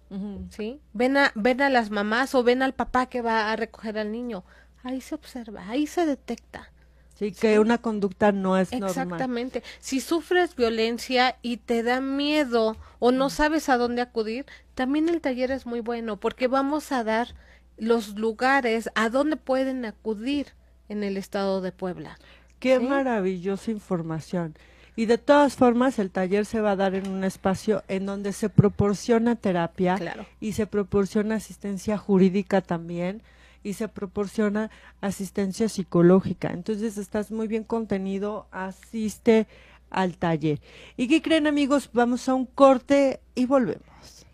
¿sí? 0.50 0.82
Ven 0.94 1.18
a, 1.18 1.32
ven 1.36 1.62
a 1.62 1.70
las 1.70 1.90
mamás 1.92 2.34
o 2.36 2.44
ven 2.44 2.62
al 2.62 2.74
papá 2.74 3.08
que 3.08 3.22
va 3.22 3.52
a 3.52 3.56
recoger 3.56 3.98
al 3.98 4.12
niño. 4.12 4.44
Ahí 4.84 5.02
se 5.02 5.16
observa, 5.16 5.68
ahí 5.70 5.88
se 5.88 6.06
detecta. 6.06 6.72
Sí, 7.16 7.34
que 7.34 7.60
una 7.60 7.80
conducta 7.80 8.32
no 8.32 8.58
es 8.58 8.72
normal. 8.72 8.90
Exactamente. 8.90 9.62
Si 9.80 10.00
sufres 10.00 10.56
violencia 10.56 11.36
y 11.42 11.58
te 11.58 11.84
da 11.84 12.00
miedo 12.00 12.78
o 13.00 13.12
no 13.12 13.30
sabes 13.30 13.68
a 13.68 13.78
dónde 13.78 14.02
acudir, 14.02 14.46
también 14.74 15.10
el 15.10 15.20
taller 15.20 15.52
es 15.52 15.66
muy 15.66 15.82
bueno 15.82 16.18
porque 16.18 16.48
vamos 16.48 16.94
a 16.94 17.04
dar 17.04 17.36
los 17.78 18.16
lugares 18.16 18.90
a 18.96 19.10
dónde 19.10 19.36
pueden 19.36 19.84
acudir 19.84 20.54
en 20.88 21.04
el 21.04 21.18
estado 21.18 21.60
de 21.60 21.74
Puebla. 21.74 22.18
Qué 22.60 22.80
maravillosa 22.80 23.70
información. 23.72 24.56
Y 25.00 25.06
de 25.06 25.18
todas 25.18 25.56
formas, 25.56 25.98
el 25.98 26.12
taller 26.12 26.46
se 26.46 26.60
va 26.60 26.72
a 26.72 26.76
dar 26.76 26.94
en 26.94 27.08
un 27.08 27.24
espacio 27.24 27.84
en 27.88 28.06
donde 28.06 28.34
se 28.34 28.50
proporciona 28.50 29.38
terapia 29.38 29.98
y 30.42 30.52
se 30.52 30.68
proporciona 30.68 31.36
asistencia 31.36 31.98
jurídica 31.98 32.60
también 32.60 33.22
y 33.64 33.76
se 33.76 33.88
proporciona 33.88 34.70
asistencia 35.00 35.70
psicológica. 35.70 36.52
Entonces 36.52 36.98
estás 36.98 37.32
muy 37.32 37.48
bien 37.48 37.64
contenido, 37.64 38.48
asiste 38.52 39.48
al 39.90 40.18
taller. 40.18 40.60
¿Y 40.98 41.08
qué 41.08 41.22
creen 41.22 41.48
amigos? 41.48 41.90
Vamos 41.94 42.28
a 42.28 42.34
un 42.34 42.46
corte 42.46 43.22
y 43.36 43.46
volvemos. 43.46 44.26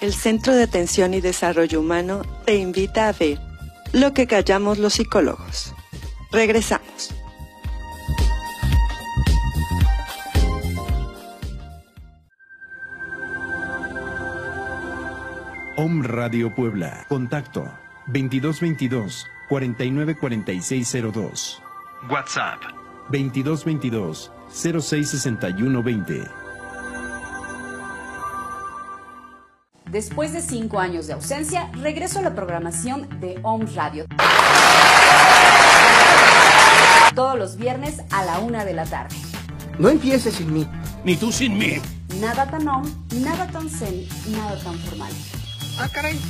El 0.00 0.14
Centro 0.14 0.54
de 0.54 0.62
Atención 0.62 1.12
y 1.12 1.20
Desarrollo 1.20 1.80
Humano 1.80 2.22
te 2.46 2.56
invita 2.56 3.08
a 3.08 3.12
ver 3.12 3.38
lo 3.92 4.14
que 4.14 4.26
callamos 4.26 4.78
los 4.78 4.94
psicólogos. 4.94 5.74
Regresamos. 6.32 7.14
Om 15.76 16.02
Radio 16.02 16.54
Puebla. 16.54 17.04
Contacto 17.08 17.70
2222 18.06 19.26
494602. 19.50 21.60
WhatsApp 22.08 22.62
2222 23.10 24.32
066120. 24.50 26.39
Después 29.90 30.32
de 30.32 30.40
cinco 30.40 30.78
años 30.78 31.08
de 31.08 31.14
ausencia, 31.14 31.68
regreso 31.72 32.20
a 32.20 32.22
la 32.22 32.32
programación 32.36 33.08
de 33.18 33.40
Om 33.42 33.66
Radio. 33.74 34.06
Todos 37.16 37.36
los 37.36 37.56
viernes 37.56 37.96
a 38.12 38.24
la 38.24 38.38
una 38.38 38.64
de 38.64 38.72
la 38.72 38.84
tarde. 38.86 39.16
No 39.80 39.88
empieces 39.88 40.34
sin 40.34 40.52
mí. 40.54 40.64
Ni 41.04 41.16
tú 41.16 41.32
sin 41.32 41.58
mí. 41.58 41.80
Nada 42.20 42.48
tan 42.48 42.68
om, 42.68 42.84
nada 43.16 43.48
tan 43.48 43.68
zen, 43.68 44.06
nada 44.28 44.62
tan 44.62 44.78
formal. 44.78 45.12
Ah, 45.80 45.88
caray. 45.88 46.20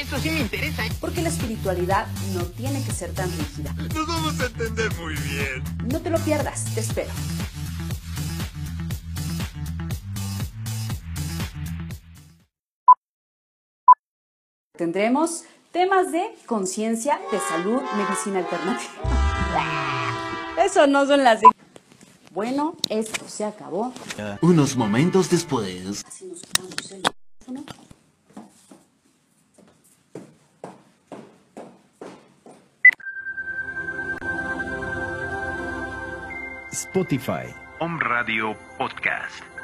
Eso 0.00 0.18
sí 0.18 0.30
me 0.30 0.40
interesa. 0.40 0.86
¿eh? 0.86 0.92
Porque 0.98 1.20
la 1.20 1.28
espiritualidad 1.28 2.06
no 2.34 2.44
tiene 2.44 2.82
que 2.82 2.92
ser 2.92 3.12
tan 3.12 3.30
rígida. 3.30 3.74
Nos 3.94 4.06
vamos 4.06 4.40
a 4.40 4.46
entender 4.46 4.90
muy 4.94 5.14
bien. 5.16 5.62
No 5.92 6.00
te 6.00 6.08
lo 6.08 6.18
pierdas, 6.20 6.64
te 6.74 6.80
espero. 6.80 7.10
Tendremos 14.76 15.44
temas 15.72 16.12
de 16.12 16.34
conciencia, 16.46 17.18
de 17.32 17.38
salud, 17.40 17.80
medicina 17.96 18.40
alternativa. 18.40 18.90
Eso 20.62 20.86
no 20.86 21.06
son 21.06 21.24
las... 21.24 21.40
Bueno, 22.32 22.76
esto 22.90 23.26
se 23.26 23.44
acabó. 23.44 23.92
Unos 24.42 24.76
momentos 24.76 25.30
después... 25.30 26.04
Así 26.06 26.26
nos 26.26 26.42
el 26.42 27.02
teléfono. 27.02 27.64
Spotify. 36.70 37.54
Home 37.80 37.98
Radio 38.00 38.54
Podcast. 38.76 39.55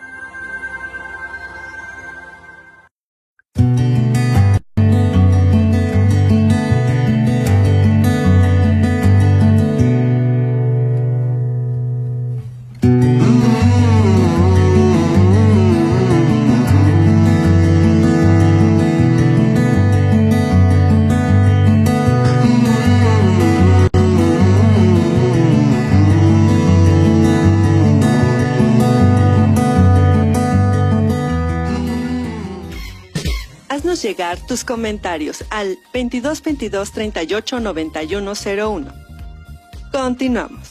Tus 34.52 34.64
comentarios 34.66 35.46
al 35.48 35.78
22 35.94 36.42
22 36.42 36.92
38 36.92 37.60
91 37.60 38.32
01. 38.34 38.92
Continuamos. 39.90 40.61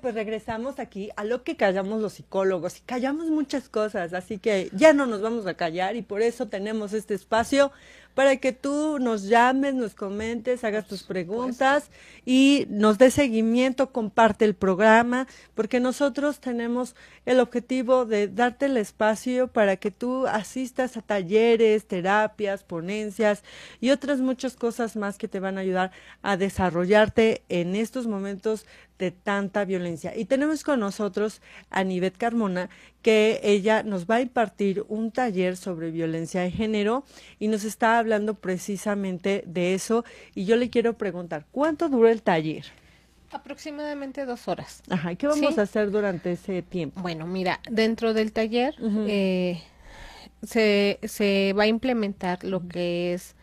Pues 0.00 0.14
regresamos 0.14 0.78
aquí 0.78 1.10
a 1.16 1.24
lo 1.24 1.42
que 1.42 1.56
callamos 1.56 2.00
los 2.00 2.14
psicólogos. 2.14 2.78
Y 2.78 2.80
callamos 2.82 3.26
muchas 3.26 3.68
cosas, 3.68 4.12
así 4.12 4.38
que 4.38 4.70
ya 4.72 4.92
no 4.92 5.06
nos 5.06 5.20
vamos 5.20 5.46
a 5.46 5.54
callar 5.54 5.96
y 5.96 6.02
por 6.02 6.22
eso 6.22 6.48
tenemos 6.48 6.92
este 6.92 7.14
espacio 7.14 7.72
para 8.14 8.36
que 8.36 8.52
tú 8.52 8.98
nos 9.00 9.24
llames, 9.24 9.74
nos 9.74 9.94
comentes, 9.94 10.62
hagas 10.64 10.86
tus 10.86 11.02
preguntas 11.02 11.90
y 12.24 12.66
nos 12.70 12.96
dé 12.96 13.10
seguimiento, 13.10 13.90
comparte 13.90 14.44
el 14.44 14.54
programa, 14.54 15.26
porque 15.54 15.80
nosotros 15.80 16.38
tenemos 16.38 16.94
el 17.26 17.40
objetivo 17.40 18.04
de 18.06 18.28
darte 18.28 18.66
el 18.66 18.76
espacio 18.76 19.48
para 19.48 19.76
que 19.76 19.90
tú 19.90 20.26
asistas 20.28 20.96
a 20.96 21.02
talleres, 21.02 21.86
terapias, 21.86 22.62
ponencias 22.62 23.42
y 23.80 23.90
otras 23.90 24.20
muchas 24.20 24.54
cosas 24.54 24.94
más 24.94 25.18
que 25.18 25.28
te 25.28 25.40
van 25.40 25.58
a 25.58 25.62
ayudar 25.62 25.90
a 26.22 26.36
desarrollarte 26.36 27.42
en 27.48 27.74
estos 27.74 28.06
momentos 28.06 28.64
de 28.98 29.10
tanta 29.10 29.64
violencia. 29.64 30.16
Y 30.16 30.24
tenemos 30.24 30.62
con 30.62 30.80
nosotros 30.80 31.40
a 31.70 31.84
Nivet 31.84 32.16
Carmona, 32.16 32.70
que 33.02 33.40
ella 33.42 33.82
nos 33.82 34.06
va 34.06 34.16
a 34.16 34.20
impartir 34.20 34.84
un 34.88 35.10
taller 35.10 35.56
sobre 35.56 35.90
violencia 35.90 36.42
de 36.42 36.50
género 36.50 37.04
y 37.38 37.48
nos 37.48 37.64
está 37.64 37.98
hablando 37.98 38.34
precisamente 38.34 39.44
de 39.46 39.74
eso. 39.74 40.04
Y 40.34 40.44
yo 40.44 40.56
le 40.56 40.70
quiero 40.70 40.96
preguntar, 40.96 41.46
¿cuánto 41.50 41.88
dura 41.88 42.10
el 42.10 42.22
taller? 42.22 42.64
Aproximadamente 43.30 44.24
dos 44.26 44.46
horas. 44.46 44.82
Ajá, 44.88 45.12
¿y 45.12 45.16
qué 45.16 45.26
vamos 45.26 45.58
a 45.58 45.62
hacer 45.62 45.90
durante 45.90 46.32
ese 46.32 46.62
tiempo? 46.62 47.00
Bueno, 47.00 47.26
mira, 47.26 47.60
dentro 47.68 48.14
del 48.14 48.32
taller 48.32 48.76
eh, 49.08 49.60
se, 50.42 51.00
se 51.02 51.52
va 51.58 51.64
a 51.64 51.66
implementar 51.66 52.44
lo 52.44 52.68
que 52.68 53.12
es 53.12 53.34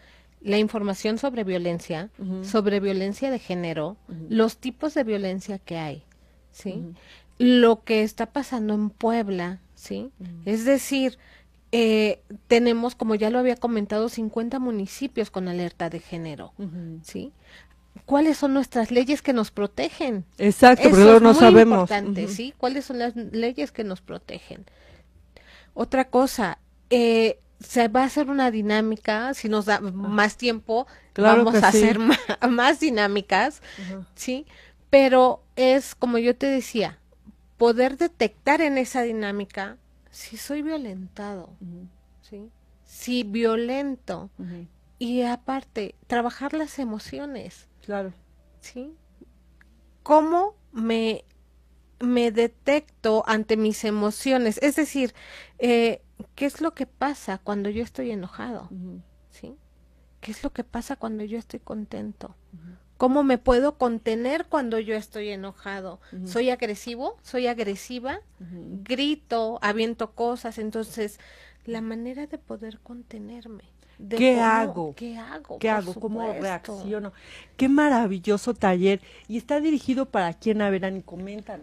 la 0.42 0.58
información 0.58 1.18
sobre 1.18 1.44
violencia, 1.44 2.10
sobre 2.44 2.80
violencia 2.80 3.30
de 3.30 3.40
género, 3.40 3.98
los 4.30 4.58
tipos 4.58 4.94
de 4.94 5.04
violencia 5.04 5.60
que 5.60 5.78
hay, 5.78 6.04
¿sí? 6.52 6.84
Lo 7.38 7.84
que 7.84 8.04
está 8.04 8.28
pasando 8.28 8.74
en 8.74 8.90
Puebla, 8.90 9.62
¿sí? 9.76 10.12
Es 10.46 10.66
decir, 10.66 11.20
eh, 11.72 12.22
tenemos, 12.48 12.96
como 12.96 13.16
ya 13.16 13.30
lo 13.30 13.40
había 13.40 13.56
comentado, 13.56 14.10
50 14.10 14.60
municipios 14.60 15.30
con 15.30 15.48
alerta 15.48 15.90
de 15.90 16.00
género, 16.00 16.54
¿sí? 17.04 17.32
¿Cuáles 18.06 18.38
son 18.38 18.54
nuestras 18.54 18.90
leyes 18.90 19.22
que 19.22 19.34
nos 19.34 19.52
protegen? 19.52 20.26
Exacto, 20.38 20.90
pero 20.92 21.20
no 21.20 21.34
sabemos. 21.34 21.90
Importante, 21.90 22.28
¿sí? 22.28 22.54
¿Cuáles 22.58 22.86
son 22.86 23.00
las 23.00 23.16
leyes 23.16 23.72
que 23.72 23.84
nos 23.84 24.02
protegen? 24.02 24.66
Otra 25.74 26.06
cosa, 26.06 26.60
eh, 26.90 27.40
se 27.64 27.88
va 27.88 28.02
a 28.02 28.06
hacer 28.06 28.30
una 28.30 28.52
dinámica, 28.52 29.34
si 29.34 29.50
nos 29.50 29.66
da 29.66 29.80
más 29.80 30.38
tiempo, 30.38 30.88
vamos 31.16 31.56
a 31.56 31.68
hacer 31.68 32.00
más, 32.50 32.80
dinámicas, 32.80 33.62
¿sí? 34.16 34.46
Pero 34.90 35.44
es, 35.56 35.96
como 35.96 36.18
yo 36.18 36.36
te 36.36 36.48
decía, 36.48 37.00
poder 37.58 37.98
detectar 37.98 38.62
en 38.62 38.78
esa 38.78 39.04
dinámica 39.04 39.78
si 40.10 40.38
soy 40.38 40.62
violentado, 40.62 41.56
¿sí? 42.22 42.50
Si 42.84 43.24
violento. 43.24 44.30
Y 45.00 45.24
aparte, 45.24 45.96
trabajar 46.08 46.54
las 46.54 46.78
emociones. 46.78 47.68
Claro. 47.82 48.14
¿Sí? 48.60 48.94
¿Cómo 50.04 50.56
me 50.72 51.24
me 52.02 52.32
detecto 52.32 53.24
ante 53.28 53.58
mis 53.58 53.84
emociones. 53.84 54.60
Es 54.62 54.76
decir, 54.76 55.14
eh, 55.60 56.02
¿qué 56.36 56.46
es 56.46 56.62
lo 56.62 56.74
que 56.74 56.86
pasa 56.86 57.38
cuando 57.38 57.70
yo 57.70 57.84
estoy 57.84 58.12
enojado? 58.12 58.70
¿Sí? 59.30 59.56
¿Qué 60.20 60.32
es 60.32 60.44
lo 60.44 60.52
que 60.52 60.64
pasa 60.64 60.96
cuando 60.96 61.24
yo 61.24 61.38
estoy 61.38 61.60
contento? 61.60 62.36
¿Cómo 62.98 63.24
me 63.24 63.40
puedo 63.40 63.80
contener 63.80 64.46
cuando 64.46 64.78
yo 64.78 64.96
estoy 64.96 65.30
enojado? 65.30 66.00
¿Soy 66.26 66.52
agresivo? 66.52 67.18
¿Soy 67.24 67.48
agresiva? 67.48 68.20
Grito, 68.40 69.58
aviento 69.62 70.12
cosas. 70.12 70.60
Entonces, 70.60 71.20
la 71.66 71.82
manera 71.82 72.28
de 72.28 72.38
poder 72.38 72.80
contenerme. 72.80 73.64
¿Qué 74.10 74.40
hago? 74.40 74.96
¿Qué 74.96 75.18
hago? 75.18 75.60
¿Qué 75.60 75.70
hago? 75.70 75.94
¿Cómo 75.94 76.32
reacciono? 76.34 77.14
Qué 77.58 77.70
maravilloso 77.70 78.54
taller. 78.54 79.02
Y 79.28 79.38
está 79.38 79.60
dirigido 79.60 80.08
para 80.08 80.34
quién, 80.34 80.62
a 80.62 80.70
ver, 80.70 80.92
ni 80.92 81.02
comentan 81.02 81.62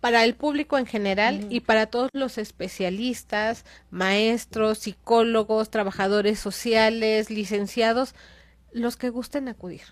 para 0.00 0.24
el 0.24 0.34
público 0.34 0.78
en 0.78 0.86
general 0.86 1.46
y 1.50 1.60
para 1.60 1.86
todos 1.86 2.10
los 2.12 2.38
especialistas, 2.38 3.64
maestros, 3.90 4.78
psicólogos, 4.78 5.70
trabajadores 5.70 6.38
sociales, 6.38 7.30
licenciados, 7.30 8.14
los 8.72 8.96
que 8.96 9.10
gusten 9.10 9.48
acudir. 9.48 9.82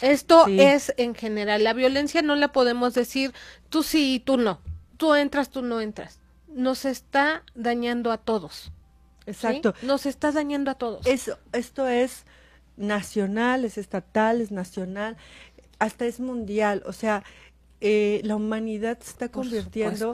Esto 0.00 0.46
es 0.46 0.94
en 0.96 1.14
general. 1.14 1.64
La 1.64 1.72
violencia 1.72 2.22
no 2.22 2.36
la 2.36 2.52
podemos 2.52 2.94
decir 2.94 3.32
tú 3.68 3.82
sí 3.82 4.14
y 4.14 4.20
tú 4.20 4.36
no. 4.36 4.60
Tú 4.96 5.14
entras, 5.14 5.50
tú 5.50 5.62
no 5.62 5.80
entras. 5.80 6.20
Nos 6.46 6.84
está 6.84 7.42
dañando 7.54 8.10
a 8.10 8.18
todos. 8.18 8.72
Exacto. 9.26 9.74
Nos 9.82 10.06
está 10.06 10.32
dañando 10.32 10.70
a 10.70 10.74
todos. 10.74 11.06
Eso, 11.06 11.38
esto 11.52 11.86
es 11.88 12.24
nacional, 12.76 13.64
es 13.64 13.76
estatal, 13.76 14.40
es 14.40 14.50
nacional, 14.50 15.16
hasta 15.78 16.06
es 16.06 16.20
mundial. 16.20 16.82
O 16.86 16.92
sea, 16.92 17.24
eh, 17.80 18.20
la 18.24 18.36
humanidad 18.36 18.98
se 19.00 19.10
está 19.10 19.28
convirtiendo 19.30 20.12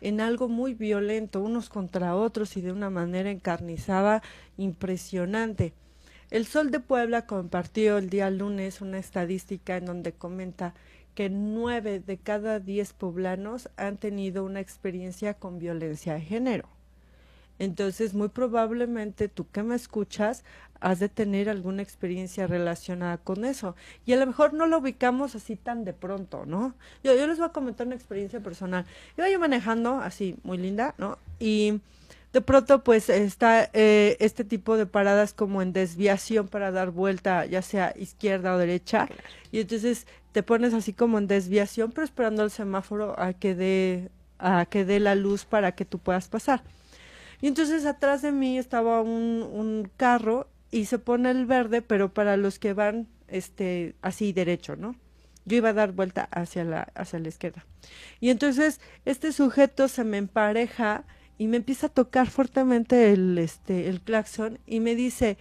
en 0.00 0.20
algo 0.20 0.48
muy 0.48 0.74
violento, 0.74 1.40
unos 1.40 1.68
contra 1.68 2.16
otros 2.16 2.56
y 2.56 2.60
de 2.60 2.72
una 2.72 2.90
manera 2.90 3.30
encarnizada 3.30 4.22
impresionante. 4.56 5.72
El 6.30 6.44
Sol 6.46 6.70
de 6.70 6.80
Puebla 6.80 7.26
compartió 7.26 7.98
el 7.98 8.10
día 8.10 8.30
lunes 8.30 8.80
una 8.80 8.98
estadística 8.98 9.76
en 9.76 9.86
donde 9.86 10.12
comenta 10.12 10.74
que 11.14 11.30
nueve 11.30 12.00
de 12.00 12.18
cada 12.18 12.60
diez 12.60 12.92
poblanos 12.92 13.70
han 13.76 13.96
tenido 13.96 14.44
una 14.44 14.60
experiencia 14.60 15.34
con 15.34 15.58
violencia 15.58 16.14
de 16.14 16.20
género. 16.20 16.68
Entonces, 17.58 18.12
muy 18.12 18.28
probablemente 18.28 19.28
tú 19.28 19.48
que 19.50 19.62
me 19.62 19.74
escuchas 19.74 20.44
has 20.80 20.98
de 21.00 21.08
tener 21.08 21.48
alguna 21.48 21.82
experiencia 21.82 22.46
relacionada 22.46 23.18
con 23.18 23.44
eso. 23.44 23.76
Y 24.04 24.12
a 24.12 24.16
lo 24.16 24.26
mejor 24.26 24.52
no 24.52 24.66
lo 24.66 24.78
ubicamos 24.78 25.34
así 25.34 25.56
tan 25.56 25.84
de 25.84 25.92
pronto, 25.92 26.46
¿no? 26.46 26.74
Yo, 27.02 27.14
yo 27.14 27.26
les 27.26 27.38
voy 27.38 27.46
a 27.46 27.52
comentar 27.52 27.86
una 27.86 27.96
experiencia 27.96 28.40
personal. 28.40 28.86
Iba 29.16 29.28
yo 29.28 29.38
manejando 29.38 30.00
así, 30.00 30.36
muy 30.42 30.58
linda, 30.58 30.94
¿no? 30.98 31.18
Y 31.38 31.80
de 32.32 32.40
pronto 32.42 32.84
pues 32.84 33.08
está 33.08 33.70
eh, 33.72 34.16
este 34.20 34.44
tipo 34.44 34.76
de 34.76 34.84
paradas 34.84 35.32
como 35.32 35.62
en 35.62 35.72
desviación 35.72 36.48
para 36.48 36.70
dar 36.70 36.90
vuelta, 36.90 37.46
ya 37.46 37.62
sea 37.62 37.94
izquierda 37.96 38.54
o 38.54 38.58
derecha. 38.58 39.08
Y 39.52 39.60
entonces 39.60 40.06
te 40.32 40.42
pones 40.42 40.74
así 40.74 40.92
como 40.92 41.16
en 41.16 41.28
desviación, 41.28 41.92
pero 41.92 42.04
esperando 42.04 42.42
el 42.42 42.50
semáforo 42.50 43.18
a 43.18 43.32
que 43.32 43.54
dé 43.54 44.10
a 44.38 44.66
que 44.66 44.84
dé 44.84 45.00
la 45.00 45.14
luz 45.14 45.46
para 45.46 45.72
que 45.72 45.86
tú 45.86 45.98
puedas 45.98 46.28
pasar. 46.28 46.62
Y 47.40 47.46
entonces 47.46 47.86
atrás 47.86 48.20
de 48.20 48.32
mí 48.32 48.58
estaba 48.58 49.00
un, 49.00 49.42
un 49.42 49.90
carro 49.96 50.46
y 50.76 50.84
se 50.84 50.98
pone 50.98 51.30
el 51.30 51.46
verde, 51.46 51.82
pero 51.82 52.12
para 52.12 52.36
los 52.36 52.58
que 52.58 52.74
van 52.74 53.08
este 53.28 53.96
así 54.02 54.32
derecho, 54.32 54.76
¿no? 54.76 54.94
Yo 55.44 55.56
iba 55.56 55.70
a 55.70 55.72
dar 55.72 55.92
vuelta 55.92 56.28
hacia 56.30 56.64
la 56.64 56.92
hacia 56.94 57.18
la 57.18 57.28
izquierda. 57.28 57.64
Y 58.20 58.30
entonces 58.30 58.80
este 59.04 59.32
sujeto 59.32 59.88
se 59.88 60.04
me 60.04 60.18
empareja 60.18 61.04
y 61.38 61.46
me 61.46 61.56
empieza 61.58 61.86
a 61.86 61.90
tocar 61.90 62.28
fuertemente 62.28 63.12
el 63.12 63.38
este 63.38 63.88
el 63.88 64.00
claxon 64.00 64.58
y 64.66 64.80
me 64.80 64.94
dice, 64.94 65.38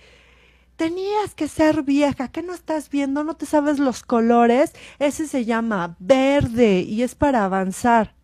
"Tenías 0.77 1.35
que 1.35 1.47
ser 1.47 1.83
vieja, 1.83 2.29
¿qué 2.29 2.41
no 2.41 2.53
estás 2.53 2.89
viendo? 2.89 3.23
¿No 3.23 3.35
te 3.35 3.45
sabes 3.45 3.79
los 3.79 4.03
colores? 4.03 4.73
Ese 4.99 5.27
se 5.27 5.45
llama 5.45 5.97
verde 5.99 6.81
y 6.81 7.03
es 7.03 7.15
para 7.15 7.43
avanzar." 7.43 8.15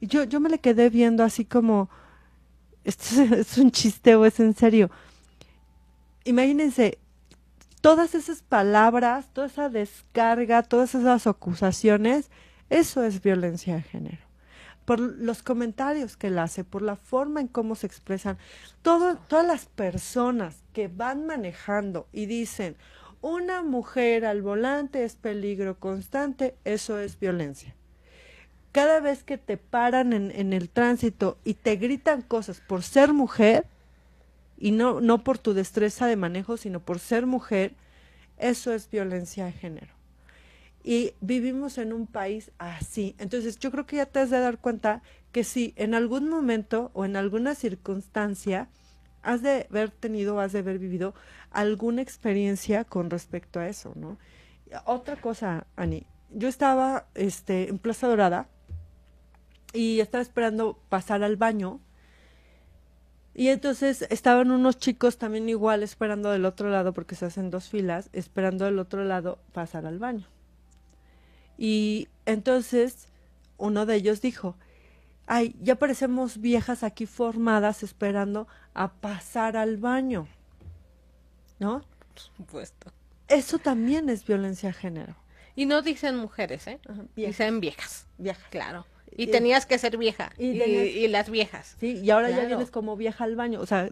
Y 0.00 0.08
yo 0.08 0.24
yo 0.24 0.40
me 0.40 0.50
le 0.50 0.58
quedé 0.58 0.90
viendo 0.90 1.24
así 1.24 1.44
como 1.44 1.88
esto 2.84 3.22
es 3.34 3.56
un 3.58 3.70
chiste 3.70 4.14
o 4.16 4.26
es 4.26 4.40
en 4.40 4.54
serio. 4.54 4.90
Imagínense, 6.24 6.98
todas 7.80 8.14
esas 8.14 8.42
palabras, 8.42 9.32
toda 9.32 9.46
esa 9.46 9.68
descarga, 9.68 10.62
todas 10.62 10.94
esas 10.94 11.26
acusaciones, 11.26 12.30
eso 12.70 13.02
es 13.02 13.22
violencia 13.22 13.74
de 13.74 13.82
género. 13.82 14.22
Por 14.84 15.00
los 15.00 15.42
comentarios 15.42 16.16
que 16.16 16.28
él 16.28 16.38
hace, 16.38 16.64
por 16.64 16.82
la 16.82 16.96
forma 16.96 17.40
en 17.40 17.48
cómo 17.48 17.74
se 17.74 17.86
expresan, 17.86 18.38
todas 18.82 19.46
las 19.46 19.66
personas 19.66 20.62
que 20.72 20.88
van 20.88 21.26
manejando 21.26 22.08
y 22.12 22.26
dicen, 22.26 22.76
una 23.20 23.62
mujer 23.62 24.24
al 24.24 24.42
volante 24.42 25.04
es 25.04 25.14
peligro 25.14 25.78
constante, 25.78 26.56
eso 26.64 26.98
es 26.98 27.18
violencia 27.18 27.74
cada 28.72 29.00
vez 29.00 29.22
que 29.22 29.36
te 29.36 29.58
paran 29.58 30.14
en, 30.14 30.52
el 30.52 30.70
tránsito 30.70 31.38
y 31.44 31.54
te 31.54 31.76
gritan 31.76 32.22
cosas 32.22 32.60
por 32.60 32.82
ser 32.82 33.12
mujer, 33.12 33.66
y 34.62 34.70
no, 34.70 35.00
no 35.00 35.24
por 35.24 35.38
tu 35.38 35.54
destreza 35.54 36.06
de 36.06 36.14
manejo, 36.14 36.56
sino 36.56 36.78
por 36.78 37.00
ser 37.00 37.26
mujer, 37.26 37.74
eso 38.38 38.72
es 38.72 38.88
violencia 38.88 39.44
de 39.44 39.50
género. 39.50 39.92
Y 40.84 41.14
vivimos 41.20 41.78
en 41.78 41.92
un 41.92 42.06
país 42.06 42.52
así. 42.58 43.16
Entonces 43.18 43.58
yo 43.58 43.72
creo 43.72 43.86
que 43.86 43.96
ya 43.96 44.06
te 44.06 44.20
has 44.20 44.30
de 44.30 44.38
dar 44.38 44.58
cuenta 44.58 45.02
que 45.32 45.42
si 45.42 45.74
en 45.74 45.94
algún 45.94 46.28
momento 46.28 46.92
o 46.94 47.04
en 47.04 47.16
alguna 47.16 47.56
circunstancia 47.56 48.68
has 49.22 49.42
de 49.42 49.66
haber 49.68 49.90
tenido, 49.90 50.38
has 50.38 50.52
de 50.52 50.60
haber 50.60 50.78
vivido 50.78 51.12
alguna 51.50 52.00
experiencia 52.00 52.84
con 52.84 53.10
respecto 53.10 53.58
a 53.58 53.66
eso, 53.66 53.92
¿no? 53.96 54.16
Otra 54.84 55.16
cosa, 55.16 55.66
Ani, 55.74 56.06
yo 56.30 56.46
estaba 56.46 57.08
este, 57.16 57.68
en 57.68 57.80
Plaza 57.80 58.06
Dorada, 58.06 58.46
y 59.72 60.00
estaba 60.00 60.22
esperando 60.22 60.78
pasar 60.88 61.22
al 61.24 61.36
baño. 61.36 61.80
Y 63.34 63.48
entonces 63.48 64.02
estaban 64.10 64.50
unos 64.50 64.78
chicos 64.78 65.16
también 65.16 65.48
igual 65.48 65.82
esperando 65.82 66.30
del 66.30 66.44
otro 66.44 66.68
lado, 66.68 66.92
porque 66.92 67.14
se 67.14 67.26
hacen 67.26 67.50
dos 67.50 67.68
filas, 67.68 68.10
esperando 68.12 68.66
del 68.66 68.78
otro 68.78 69.04
lado 69.04 69.38
pasar 69.52 69.86
al 69.86 69.98
baño. 69.98 70.26
Y 71.56 72.08
entonces 72.26 73.08
uno 73.56 73.86
de 73.86 73.96
ellos 73.96 74.20
dijo, 74.20 74.56
ay, 75.26 75.56
ya 75.60 75.76
parecemos 75.76 76.40
viejas 76.40 76.82
aquí 76.82 77.06
formadas 77.06 77.82
esperando 77.82 78.48
a 78.74 78.92
pasar 78.92 79.56
al 79.56 79.76
baño. 79.78 80.28
¿No? 81.58 81.80
Por 81.80 82.18
supuesto. 82.18 82.92
Eso 83.28 83.58
también 83.58 84.08
es 84.10 84.26
violencia 84.26 84.70
de 84.70 84.74
género. 84.74 85.16
Y 85.54 85.66
no 85.66 85.80
dicen 85.80 86.16
mujeres, 86.16 86.66
¿eh? 86.66 86.80
Dicen 87.14 87.60
viejas. 87.60 88.06
Viejas. 88.18 88.44
Claro. 88.50 88.86
Y 89.16 89.28
tenías 89.28 89.66
que 89.66 89.78
ser 89.78 89.96
vieja. 89.96 90.32
Y, 90.38 91.08
las 91.08 91.30
viejas. 91.30 91.76
Sí, 91.80 92.00
y 92.02 92.10
ahora 92.10 92.30
ya 92.30 92.44
vienes 92.44 92.70
como 92.70 92.96
vieja 92.96 93.24
al 93.24 93.36
baño. 93.36 93.60
O 93.60 93.66
sea, 93.66 93.90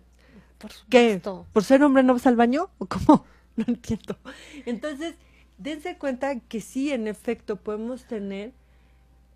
Por 0.58 0.70
¿qué? 0.88 1.20
¿Por 1.52 1.64
ser 1.64 1.82
hombre 1.82 2.02
no 2.02 2.14
vas 2.14 2.26
al 2.26 2.36
baño? 2.36 2.70
¿O 2.78 2.86
cómo? 2.86 3.24
No 3.56 3.64
entiendo. 3.66 4.16
Entonces, 4.64 5.16
dense 5.58 5.98
cuenta 5.98 6.38
que 6.38 6.60
sí, 6.60 6.92
en 6.92 7.08
efecto, 7.08 7.56
podemos 7.56 8.04
tener 8.04 8.52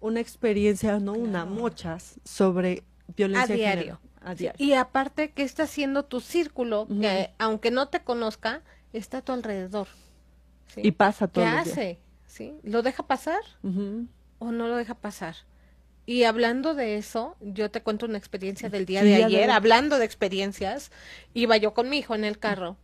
una 0.01 0.21
experiencia, 0.21 0.99
no 1.01 1.13
una, 1.13 1.45
muchas, 1.45 2.21
sobre 2.25 2.85
violencia 3.17 3.55
a 3.55 3.57
diario. 3.57 4.01
a 4.23 4.35
diario. 4.35 4.65
Y 4.65 4.75
aparte, 4.75 5.33
¿qué 5.33 5.43
está 5.43 5.65
haciendo 5.65 6.05
tu 6.05 6.21
círculo? 6.21 6.87
Que 6.89 7.31
aunque 7.39 7.71
no 7.71 7.89
te 7.89 8.01
conozca, 8.03 8.63
está 8.93 9.19
a 9.19 9.23
tu 9.23 9.33
alrededor. 9.33 9.89
Y 10.77 10.93
pasa 10.93 11.29
todo. 11.29 11.45
¿Qué 11.45 11.51
hace? 11.51 11.99
¿Sí? 12.27 12.55
¿Lo 12.63 12.83
deja 12.83 13.07
pasar? 13.07 13.41
¿O 14.39 14.53
no 14.53 14.69
lo 14.69 14.77
deja 14.77 14.95
pasar? 14.95 15.37
Y 16.07 16.25
hablando 16.25 16.75
de 16.75 16.97
eso, 16.97 17.37
yo 17.41 17.71
te 17.71 17.83
cuento 17.83 18.07
una 18.07 18.19
experiencia 18.19 18.69
del 18.69 18.85
día 18.85 19.03
de 19.03 19.25
ayer, 19.25 19.51
hablando 19.51 19.99
de 19.99 20.05
experiencias, 20.05 20.91
iba 21.33 21.57
yo 21.57 21.73
con 21.73 21.89
mi 21.89 21.99
hijo 21.99 22.15
en 22.15 22.25
el 22.25 22.39
carro 22.39 22.77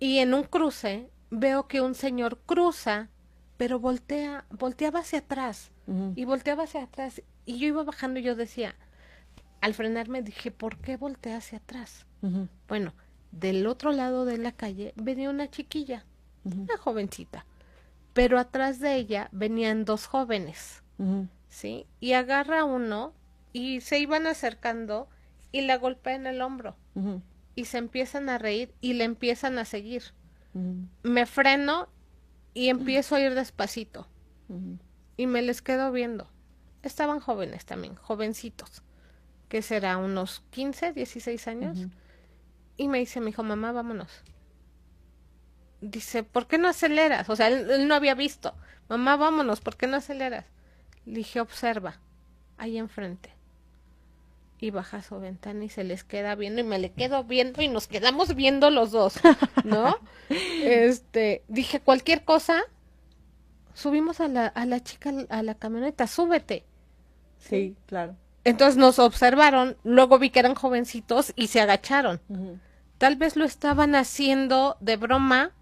y 0.00 0.18
en 0.18 0.34
un 0.34 0.42
cruce 0.42 1.08
veo 1.30 1.68
que 1.68 1.80
un 1.80 1.94
señor 1.94 2.38
cruza, 2.46 3.08
pero 3.56 3.78
voltea, 3.78 4.44
volteaba 4.50 5.00
hacia 5.00 5.20
atrás 5.20 5.70
y 6.16 6.24
volteaba 6.24 6.64
hacia 6.64 6.82
atrás 6.82 7.22
y 7.46 7.58
yo 7.58 7.66
iba 7.68 7.82
bajando 7.84 8.18
y 8.20 8.22
yo 8.22 8.34
decía, 8.34 8.74
al 9.60 9.74
frenarme 9.74 10.22
dije, 10.22 10.50
¿por 10.50 10.78
qué 10.78 10.96
voltea 10.96 11.36
hacia 11.38 11.58
atrás? 11.58 12.06
Bueno, 12.68 12.92
del 13.30 13.66
otro 13.66 13.92
lado 13.92 14.24
de 14.24 14.38
la 14.38 14.52
calle 14.52 14.92
venía 14.96 15.30
una 15.30 15.48
chiquilla, 15.48 16.04
una 16.44 16.76
jovencita, 16.76 17.46
pero 18.14 18.38
atrás 18.38 18.80
de 18.80 18.96
ella 18.96 19.28
venían 19.32 19.84
dos 19.84 20.06
jóvenes. 20.06 20.82
¿Sí? 21.48 21.86
Y 22.00 22.12
agarra 22.12 22.64
uno 22.64 23.12
y 23.52 23.80
se 23.80 23.98
iban 23.98 24.26
acercando 24.26 25.08
y 25.52 25.62
la 25.62 25.76
golpea 25.76 26.14
en 26.14 26.26
el 26.26 26.42
hombro. 26.42 26.76
Y 27.54 27.64
se 27.64 27.78
empiezan 27.78 28.28
a 28.28 28.38
reír 28.38 28.72
y 28.80 28.94
le 28.94 29.04
empiezan 29.04 29.58
a 29.58 29.64
seguir. 29.64 30.02
Me 31.02 31.26
freno 31.26 31.88
y 32.54 32.68
empiezo 32.68 33.14
a 33.14 33.20
ir 33.20 33.34
despacito. 33.34 34.08
Y 35.16 35.26
me 35.26 35.42
les 35.42 35.62
quedo 35.62 35.92
viendo. 35.92 36.28
estaban 36.82 37.20
jóvenes 37.20 37.66
también, 37.66 37.96
jovencitos, 37.96 38.82
que 39.48 39.62
será 39.62 39.96
unos 39.96 40.42
15, 40.50 40.92
16 40.92 41.48
años. 41.48 41.86
Y 42.76 42.88
me 42.88 42.98
dice 42.98 43.20
mi 43.20 43.30
hijo, 43.30 43.42
mamá, 43.42 43.72
vámonos. 43.72 44.22
Dice, 45.80 46.22
¿por 46.22 46.46
qué 46.46 46.58
no 46.58 46.68
aceleras? 46.68 47.28
O 47.28 47.36
sea, 47.36 47.48
él, 47.48 47.86
no 47.86 47.94
había 47.94 48.14
visto. 48.14 48.54
Mamá, 48.88 49.16
vámonos, 49.16 49.60
¿por 49.60 49.76
qué 49.76 49.86
no 49.86 49.96
aceleras? 49.96 50.46
Le 51.08 51.14
dije, 51.14 51.40
observa, 51.40 51.98
ahí 52.58 52.76
enfrente. 52.76 53.30
Y 54.60 54.70
baja 54.70 55.02
su 55.02 55.18
ventana 55.18 55.64
y 55.64 55.70
se 55.70 55.84
les 55.84 56.04
queda 56.04 56.34
viendo 56.34 56.60
y 56.60 56.64
me 56.64 56.78
le 56.78 56.90
quedo 56.90 57.24
viendo 57.24 57.62
y 57.62 57.68
nos 57.68 57.86
quedamos 57.86 58.34
viendo 58.34 58.70
los 58.70 58.90
dos, 58.90 59.14
¿no? 59.64 59.96
este, 60.28 61.44
dije, 61.48 61.80
cualquier 61.80 62.24
cosa, 62.24 62.62
subimos 63.72 64.20
a 64.20 64.28
la, 64.28 64.48
a 64.48 64.66
la 64.66 64.82
chica 64.82 65.14
a 65.30 65.42
la 65.42 65.54
camioneta, 65.54 66.06
súbete. 66.06 66.64
Sí, 67.38 67.74
claro. 67.86 68.14
Entonces 68.44 68.76
nos 68.76 68.98
observaron, 68.98 69.78
luego 69.84 70.18
vi 70.18 70.28
que 70.28 70.40
eran 70.40 70.54
jovencitos 70.54 71.32
y 71.36 71.46
se 71.46 71.60
agacharon. 71.60 72.20
Tal 72.98 73.16
vez 73.16 73.36
lo 73.36 73.46
estaban 73.46 73.94
haciendo 73.94 74.76
de 74.80 74.96
broma, 74.96 75.52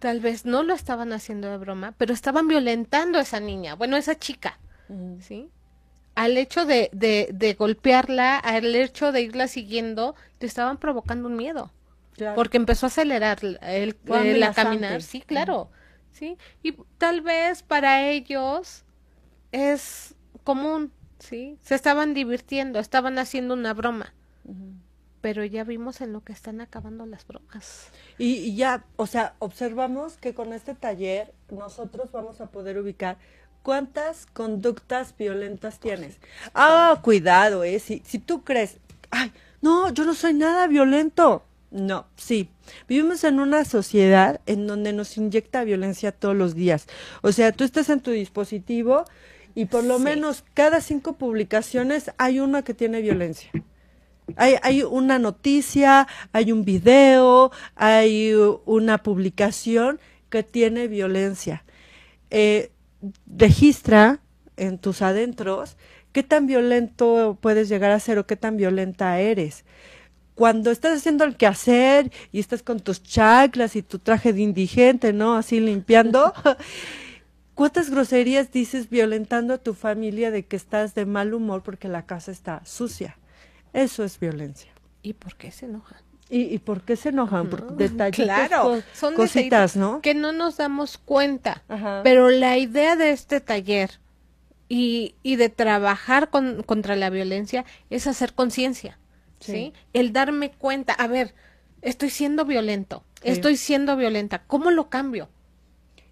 tal 0.00 0.20
vez 0.20 0.44
no 0.46 0.64
lo 0.64 0.74
estaban 0.74 1.12
haciendo 1.12 1.50
de 1.50 1.58
broma, 1.58 1.94
pero 1.96 2.12
estaban 2.12 2.48
violentando 2.48 3.18
a 3.18 3.22
esa 3.22 3.38
niña, 3.38 3.74
bueno, 3.76 3.96
esa 3.96 4.18
chica, 4.18 4.58
¿sí? 5.20 5.48
Al 6.16 6.36
hecho 6.36 6.66
de, 6.66 6.90
de, 6.92 7.28
de, 7.32 7.54
golpearla, 7.54 8.36
al 8.38 8.74
hecho 8.74 9.12
de 9.12 9.22
irla 9.22 9.46
siguiendo, 9.46 10.16
te 10.38 10.46
estaban 10.46 10.78
provocando 10.78 11.28
un 11.28 11.36
miedo. 11.36 11.72
Porque 12.34 12.56
empezó 12.56 12.86
a 12.86 12.88
acelerar 12.88 13.38
el, 13.42 13.96
la 14.04 14.52
caminar, 14.52 15.00
sí, 15.00 15.20
claro. 15.22 15.70
¿sí? 16.12 16.36
Y 16.62 16.72
tal 16.98 17.20
vez 17.22 17.62
para 17.62 18.08
ellos 18.08 18.84
es 19.52 20.14
común, 20.44 20.92
¿sí? 21.18 21.56
Se 21.62 21.74
estaban 21.74 22.12
divirtiendo, 22.12 22.78
estaban 22.78 23.18
haciendo 23.18 23.54
una 23.54 23.72
broma. 23.72 24.12
Pero 25.20 25.44
ya 25.44 25.64
vimos 25.64 26.00
en 26.00 26.12
lo 26.12 26.22
que 26.22 26.32
están 26.32 26.60
acabando 26.60 27.04
las 27.06 27.26
bromas. 27.26 27.88
Y, 28.18 28.54
ya, 28.56 28.84
o 28.96 29.06
sea, 29.06 29.34
observamos 29.38 30.16
que 30.16 30.34
con 30.34 30.52
este 30.52 30.74
taller 30.74 31.32
nosotros 31.50 32.10
vamos 32.12 32.40
a 32.40 32.46
poder 32.46 32.78
ubicar 32.78 33.18
cuántas 33.62 34.26
conductas 34.26 35.14
violentas 35.16 35.78
tienes. 35.78 36.16
Ah, 36.54 37.00
cuidado, 37.02 37.64
¿eh? 37.64 37.78
Si, 37.78 38.02
si 38.06 38.18
tú 38.18 38.44
crees, 38.44 38.78
ay, 39.10 39.32
no, 39.60 39.92
yo 39.92 40.04
no 40.04 40.14
soy 40.14 40.34
nada 40.34 40.66
violento. 40.66 41.44
No, 41.70 42.06
sí. 42.16 42.48
Vivimos 42.88 43.22
en 43.22 43.38
una 43.38 43.64
sociedad 43.64 44.40
en 44.46 44.66
donde 44.66 44.92
nos 44.92 45.16
inyecta 45.16 45.62
violencia 45.64 46.12
todos 46.12 46.34
los 46.34 46.54
días. 46.54 46.86
O 47.22 47.30
sea, 47.30 47.52
tú 47.52 47.64
estás 47.64 47.90
en 47.90 48.00
tu 48.00 48.10
dispositivo 48.10 49.04
y 49.54 49.66
por 49.66 49.84
lo 49.84 49.98
menos 49.98 50.44
cada 50.54 50.80
cinco 50.80 51.14
publicaciones 51.14 52.10
hay 52.18 52.40
una 52.40 52.62
que 52.62 52.74
tiene 52.74 53.02
violencia. 53.02 53.50
Hay, 54.36 54.56
hay 54.62 54.82
una 54.82 55.18
noticia, 55.18 56.06
hay 56.32 56.52
un 56.52 56.64
video, 56.64 57.50
hay 57.74 58.32
una 58.64 58.98
publicación 58.98 60.00
que 60.28 60.42
tiene 60.42 60.88
violencia. 60.88 61.64
Eh, 62.30 62.70
registra 63.26 64.20
en 64.56 64.78
tus 64.78 65.02
adentros 65.02 65.76
qué 66.12 66.22
tan 66.22 66.46
violento 66.46 67.38
puedes 67.40 67.68
llegar 67.68 67.90
a 67.90 68.00
ser 68.00 68.18
o 68.18 68.26
qué 68.26 68.36
tan 68.36 68.56
violenta 68.56 69.20
eres 69.20 69.64
cuando 70.40 70.70
estás 70.70 70.96
haciendo 70.96 71.24
el 71.24 71.36
quehacer 71.36 72.10
y 72.32 72.40
estás 72.40 72.62
con 72.62 72.80
tus 72.80 73.02
chaclas 73.02 73.76
y 73.76 73.82
tu 73.82 73.98
traje 73.98 74.32
de 74.32 74.40
indigente, 74.40 75.12
¿no? 75.12 75.34
Así 75.34 75.60
limpiando. 75.60 76.32
¿Cuántas 77.54 77.90
groserías 77.90 78.50
dices 78.50 78.88
violentando 78.88 79.52
a 79.52 79.58
tu 79.58 79.74
familia 79.74 80.30
de 80.30 80.46
que 80.46 80.56
estás 80.56 80.94
de 80.94 81.04
mal 81.04 81.34
humor 81.34 81.62
porque 81.62 81.88
la 81.88 82.06
casa 82.06 82.32
está 82.32 82.62
sucia? 82.64 83.18
Eso 83.72 84.04
es 84.04 84.18
violencia. 84.18 84.72
¿Y 85.02 85.14
por 85.14 85.36
qué 85.36 85.50
se 85.50 85.66
enojan? 85.66 85.98
¿Y, 86.32 86.58
por 86.58 86.82
qué 86.82 86.94
se 86.94 87.08
enojan? 87.08 87.50
Por 87.50 87.76
detalles, 87.76 88.24
claro, 88.24 88.80
son 88.94 89.14
cositas, 89.14 89.74
¿no? 89.74 90.00
Que 90.00 90.14
no 90.14 90.30
nos 90.30 90.58
damos 90.58 90.96
cuenta. 90.96 91.64
Pero 92.04 92.30
la 92.30 92.56
idea 92.56 92.94
de 92.94 93.10
este 93.10 93.40
taller 93.40 93.98
y, 94.68 95.16
y 95.24 95.34
de 95.34 95.48
trabajar 95.48 96.30
con, 96.30 96.62
contra 96.62 96.94
la 96.94 97.10
violencia 97.10 97.64
es 97.90 98.06
hacer 98.06 98.34
conciencia. 98.34 99.00
¿sí? 99.40 99.72
El 99.92 100.12
darme 100.12 100.52
cuenta, 100.52 100.92
a 100.92 101.08
ver, 101.08 101.34
estoy 101.82 102.10
siendo 102.10 102.44
violento, 102.44 103.02
estoy 103.22 103.56
siendo 103.56 103.96
violenta, 103.96 104.42
¿cómo 104.46 104.70
lo 104.70 104.88
cambio? 104.88 105.28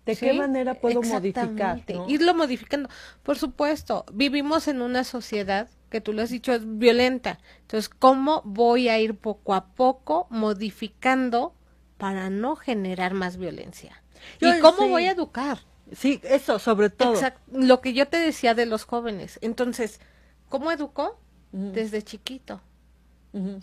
¿De 0.05 0.17
qué 0.17 0.33
manera 0.33 0.75
puedo 0.75 1.03
modificar? 1.03 1.85
Irlo 2.09 2.35
modificando. 2.35 2.89
Por 3.23 3.39
supuesto, 3.39 4.07
vivimos 4.13 4.67
en 4.67 4.81
una 4.81 5.05
sociedad 5.05 5.69
que 5.91 6.01
tú 6.01 6.13
lo 6.13 6.23
has 6.23 6.31
dicho 6.31 6.53
es 6.53 6.63
violenta. 6.79 7.39
Entonces, 7.63 7.89
¿cómo 7.89 8.43
voy 8.45 8.89
a 8.89 8.99
ir 8.99 9.17
poco 9.17 9.55
a 9.55 9.67
poco 9.67 10.27
modificando 10.31 11.55
para 11.97 12.31
no 12.31 12.57
generar 12.57 13.15
más 13.15 13.37
violencia? 13.37 14.03
¿Y 14.41 14.61
cómo 14.61 14.89
voy 14.89 15.05
a 15.05 15.13
educar? 15.13 15.59
Sí, 15.93 16.21
eso, 16.23 16.59
sobre 16.59 16.91
todo. 16.91 17.15
Lo 17.51 17.81
que 17.81 17.93
yo 17.93 18.09
te 18.09 18.19
decía 18.19 18.55
de 18.55 18.67
los 18.67 18.85
jóvenes. 18.85 19.39
Entonces, 19.43 20.01
¿cómo 20.49 20.71
educó? 20.71 21.19
Desde 21.53 22.03
chiquito. 22.03 22.61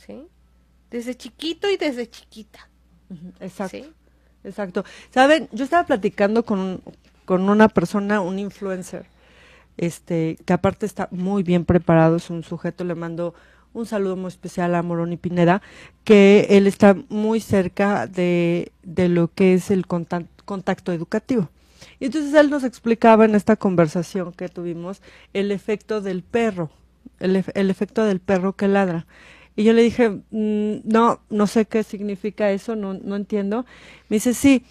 ¿sí? 0.06 0.28
Desde 0.90 1.16
chiquito 1.16 1.70
y 1.70 1.78
desde 1.78 2.10
chiquita. 2.10 2.68
Exacto. 3.40 3.86
Exacto. 4.44 4.86
Saben, 5.12 5.50
yo 5.52 5.64
estaba 5.64 5.86
platicando 5.86 6.46
con, 6.46 6.82
con 7.26 7.50
una 7.50 7.68
persona, 7.68 8.22
un 8.22 8.38
influencer, 8.40 9.08
este, 9.78 10.38
que 10.46 10.54
aparte 10.54 10.86
está 10.86 11.08
muy 11.12 11.44
bien 11.44 11.66
preparado, 11.66 12.16
es 12.16 12.30
un 12.30 12.44
sujeto, 12.44 12.84
le 12.84 12.96
mando 12.96 13.34
un 13.74 13.86
saludo 13.86 14.16
muy 14.16 14.30
especial 14.30 14.74
a 14.74 14.84
Moroni 14.84 15.18
Pineda, 15.18 15.62
que 16.04 16.48
él 16.50 16.66
está 16.66 16.96
muy 17.10 17.42
cerca 17.42 18.08
de, 18.08 18.72
de 18.84 19.10
lo 19.10 19.28
que 19.28 19.54
es 19.54 19.70
el 19.70 19.86
contacto 19.86 20.94
educativo. 20.94 21.50
Y 22.00 22.06
entonces 22.06 22.34
él 22.34 22.50
nos 22.50 22.64
explicaba 22.64 23.26
en 23.26 23.36
esta 23.36 23.56
conversación 23.56 24.32
que 24.32 24.50
tuvimos 24.50 25.02
el 25.34 25.52
efecto 25.52 26.02
del 26.02 26.24
perro, 26.24 26.70
el, 27.20 27.44
el 27.54 27.70
efecto 27.70 28.06
del 28.06 28.20
perro 28.20 28.54
que 28.54 28.68
ladra. 28.68 29.06
Y 29.58 29.64
yo 29.64 29.74
le 29.74 29.84
dije, 29.84 30.10
mm, 30.10 30.82
no, 30.84 31.20
no 31.30 31.48
sé 31.48 31.66
qué 31.66 31.84
significa 31.84 32.52
eso, 32.52 32.76
no, 32.76 32.94
no 32.94 33.16
entiendo. 33.16 33.66
Me 34.10 34.18
dice, 34.18 34.34
sí, 34.34 34.66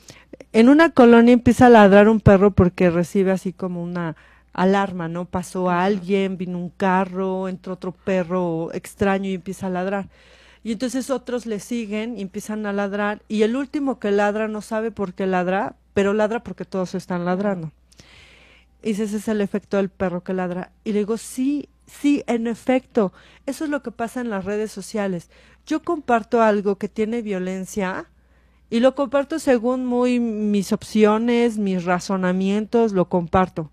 en 0.52 0.68
una 0.68 0.90
colonia 0.90 1.32
empieza 1.32 1.66
a 1.66 1.70
ladrar 1.70 2.08
un 2.08 2.20
perro 2.20 2.50
porque 2.50 2.90
recibe 2.90 3.30
así 3.30 3.52
como 3.52 3.82
una 3.82 4.16
alarma, 4.54 5.08
¿no? 5.08 5.26
Pasó 5.26 5.68
a 5.68 5.84
alguien, 5.84 6.38
vino 6.38 6.58
un 6.58 6.70
carro, 6.70 7.48
entró 7.48 7.74
otro 7.74 7.92
perro 7.92 8.72
extraño 8.72 9.28
y 9.28 9.34
empieza 9.34 9.66
a 9.66 9.70
ladrar. 9.70 10.08
Y 10.62 10.72
entonces 10.72 11.10
otros 11.10 11.44
le 11.44 11.60
siguen 11.60 12.16
y 12.16 12.22
empiezan 12.22 12.64
a 12.64 12.72
ladrar. 12.72 13.20
Y 13.28 13.42
el 13.42 13.56
último 13.56 13.98
que 13.98 14.10
ladra 14.10 14.48
no 14.48 14.62
sabe 14.62 14.90
por 14.90 15.12
qué 15.12 15.26
ladra, 15.26 15.76
pero 15.92 16.14
ladra 16.14 16.42
porque 16.42 16.64
todos 16.64 16.94
están 16.94 17.26
ladrando. 17.26 17.72
Y 18.82 18.92
ese 18.92 19.04
es 19.04 19.28
el 19.28 19.42
efecto 19.42 19.76
del 19.76 19.90
perro 19.90 20.24
que 20.24 20.32
ladra. 20.32 20.72
Y 20.84 20.92
le 20.92 21.00
digo, 21.00 21.18
sí, 21.18 21.68
Sí, 21.86 22.24
en 22.26 22.46
efecto, 22.46 23.12
eso 23.46 23.64
es 23.64 23.70
lo 23.70 23.82
que 23.82 23.90
pasa 23.90 24.20
en 24.20 24.30
las 24.30 24.44
redes 24.44 24.72
sociales. 24.72 25.30
Yo 25.66 25.82
comparto 25.82 26.42
algo 26.42 26.76
que 26.76 26.88
tiene 26.88 27.22
violencia 27.22 28.06
y 28.70 28.80
lo 28.80 28.94
comparto 28.94 29.38
según 29.38 29.84
muy 29.84 30.18
mis 30.20 30.72
opciones, 30.72 31.58
mis 31.58 31.84
razonamientos, 31.84 32.92
lo 32.92 33.08
comparto. 33.08 33.70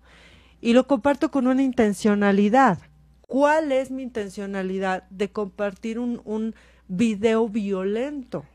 Y 0.62 0.72
lo 0.72 0.86
comparto 0.86 1.30
con 1.30 1.46
una 1.46 1.62
intencionalidad. 1.62 2.78
¿Cuál 3.20 3.72
es 3.72 3.90
mi 3.90 4.02
intencionalidad 4.02 5.04
de 5.10 5.30
compartir 5.30 5.98
un, 5.98 6.22
un 6.24 6.54
video 6.88 7.48
violento? 7.48 8.46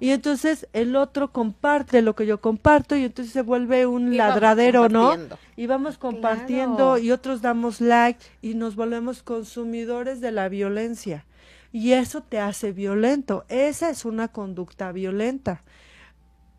Y 0.00 0.10
entonces 0.10 0.68
el 0.72 0.94
otro 0.94 1.32
comparte 1.32 2.02
lo 2.02 2.14
que 2.14 2.26
yo 2.26 2.40
comparto 2.40 2.94
y 2.94 3.04
entonces 3.04 3.32
se 3.32 3.42
vuelve 3.42 3.86
un 3.86 4.16
ladradero, 4.16 4.88
¿no? 4.88 5.16
Y 5.56 5.66
vamos 5.66 5.98
compartiendo 5.98 6.98
y 6.98 7.10
otros 7.10 7.42
damos 7.42 7.80
like 7.80 8.24
y 8.40 8.54
nos 8.54 8.76
volvemos 8.76 9.22
consumidores 9.22 10.20
de 10.20 10.30
la 10.30 10.48
violencia. 10.48 11.24
Y 11.72 11.92
eso 11.92 12.22
te 12.22 12.38
hace 12.38 12.72
violento. 12.72 13.44
Esa 13.48 13.90
es 13.90 14.04
una 14.04 14.28
conducta 14.28 14.92
violenta. 14.92 15.64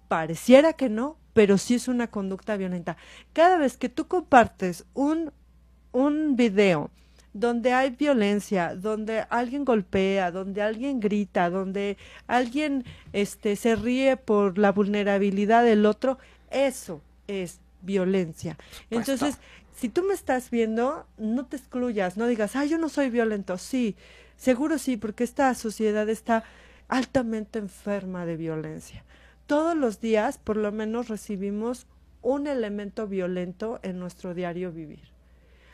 Pareciera 0.10 0.74
que 0.74 0.90
no, 0.90 1.18
pero 1.40 1.58
sí 1.58 1.76
es 1.76 1.88
una 1.88 2.08
conducta 2.08 2.58
violenta. 2.58 2.98
Cada 3.32 3.58
vez 3.58 3.78
que 3.78 3.88
tú 3.88 4.10
compartes 4.10 4.84
un, 4.94 5.32
un 5.94 6.36
video 6.36 6.92
donde 7.32 7.72
hay 7.72 7.92
violencia, 7.92 8.76
donde 8.76 9.22
alguien 9.30 9.64
golpea, 9.64 10.32
donde 10.32 10.62
alguien 10.62 11.00
grita, 11.00 11.50
donde 11.50 11.96
alguien 12.28 12.84
este 13.14 13.56
se 13.56 13.78
ríe 13.78 14.18
por 14.18 14.58
la 14.58 14.74
vulnerabilidad 14.74 15.64
del 15.64 15.86
otro, 15.86 16.18
eso 16.52 17.00
es 17.28 17.62
violencia. 17.84 18.58
Entonces, 18.90 19.38
si 19.74 19.88
tú 19.88 20.04
me 20.04 20.16
estás 20.16 20.50
viendo, 20.50 21.06
no 21.18 21.46
te 21.46 21.56
excluyas, 21.56 22.18
no 22.18 22.28
digas, 22.28 22.58
"Ah, 22.58 22.66
yo 22.66 22.78
no 22.78 22.90
soy 22.90 23.10
violento." 23.10 23.58
Sí, 23.58 23.96
seguro 24.36 24.78
sí, 24.78 24.98
porque 24.98 25.24
esta 25.24 25.54
sociedad 25.54 26.10
está 26.10 26.44
altamente 26.90 27.60
enferma 27.60 28.26
de 28.26 28.36
violencia. 28.36 29.06
Todos 29.50 29.76
los 29.76 30.00
días, 30.00 30.38
por 30.38 30.58
lo 30.58 30.72
menos 30.72 31.08
recibimos 31.08 31.88
un 32.22 32.46
elemento 32.48 33.08
violento 33.08 33.80
en 33.82 33.98
nuestro 34.00 34.34
diario 34.34 34.72
vivir 34.72 35.10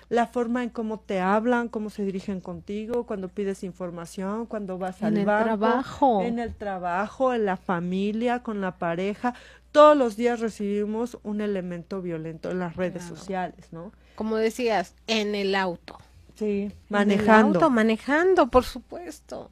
la 0.10 0.28
forma 0.28 0.64
en 0.64 0.70
cómo 0.70 1.00
te 1.00 1.20
hablan, 1.20 1.68
cómo 1.68 1.90
se 1.90 2.04
dirigen 2.04 2.40
contigo, 2.40 3.06
cuando 3.06 3.28
pides 3.28 3.64
información, 3.64 4.46
cuando 4.46 4.78
vas 4.78 5.02
En 5.02 5.08
al 5.08 5.18
el 5.18 5.26
banco, 5.26 5.44
trabajo. 5.46 6.22
en 6.22 6.38
el 6.40 6.54
trabajo, 6.54 7.34
en 7.34 7.46
la 7.46 7.58
familia, 7.58 8.44
con 8.44 8.62
la 8.62 8.78
pareja. 8.78 9.34
Todos 9.72 9.98
los 9.98 10.16
días 10.16 10.40
recibimos 10.40 11.18
un 11.24 11.42
elemento 11.42 12.02
violento 12.02 12.52
en 12.52 12.60
las 12.60 12.76
redes 12.76 13.04
sociales, 13.04 13.74
¿no? 13.74 13.92
Como 14.16 14.38
decías, 14.38 14.94
en 15.08 15.34
el 15.34 15.56
auto. 15.56 15.98
Sí, 16.36 16.46
En 16.46 16.72
el 16.72 16.76
manejando. 16.90 17.60
auto, 17.60 17.70
manejando, 17.72 18.48
por 18.48 18.64
supuesto. 18.64 19.50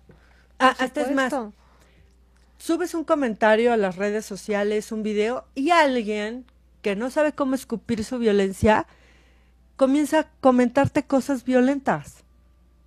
Ah, 0.59 0.75
hasta 0.77 1.01
es 1.01 1.11
más. 1.11 1.33
Subes 2.63 2.93
un 2.93 3.03
comentario 3.03 3.73
a 3.73 3.77
las 3.77 3.97
redes 3.97 4.25
sociales, 4.25 4.93
un 4.93 5.03
video, 5.03 5.43
y 5.53 5.71
alguien 5.71 6.45
que 6.81 6.95
no 6.95 7.09
sabe 7.09 7.33
cómo 7.33 7.55
escupir 7.55 8.05
su 8.05 8.19
violencia, 8.19 8.87
comienza 9.75 10.19
a 10.19 10.29
comentarte 10.39 11.03
cosas 11.03 11.43
violentas, 11.43 12.23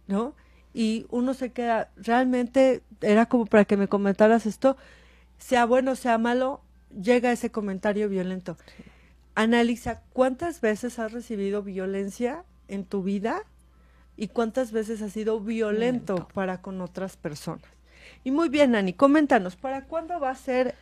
¿no? 0.07 0.35
Y 0.73 1.05
uno 1.11 1.35
se 1.35 1.53
queda, 1.53 1.91
realmente 1.95 2.81
era 3.03 3.27
como 3.27 3.45
para 3.45 3.67
que 3.67 3.77
me 3.77 3.87
comentaras 3.87 4.47
esto, 4.47 4.79
sea 5.37 5.67
bueno, 5.67 5.95
sea 5.95 6.17
malo, 6.17 6.63
llega 6.99 7.31
ese 7.31 7.51
comentario 7.51 8.09
violento. 8.09 8.57
Analiza 9.35 10.01
cuántas 10.15 10.63
veces 10.63 10.99
has 10.99 11.13
recibido 11.13 11.63
violencia 11.63 12.45
en 12.69 12.87
tu 12.87 13.03
vida 13.03 13.43
y 14.17 14.29
cuántas 14.29 14.73
veces 14.73 15.03
has 15.03 15.13
sido 15.13 15.39
violento, 15.39 16.15
Violento. 16.15 16.29
para 16.33 16.63
con 16.63 16.81
otras 16.81 17.19
personas. 17.19 17.76
Y 18.25 18.31
muy 18.31 18.49
bien, 18.49 18.75
Ani, 18.75 18.93
coméntanos, 18.93 19.57
¿para 19.57 19.85
cuándo 19.85 20.19
va 20.21 20.31
a 20.31 20.35
ser 20.35 20.75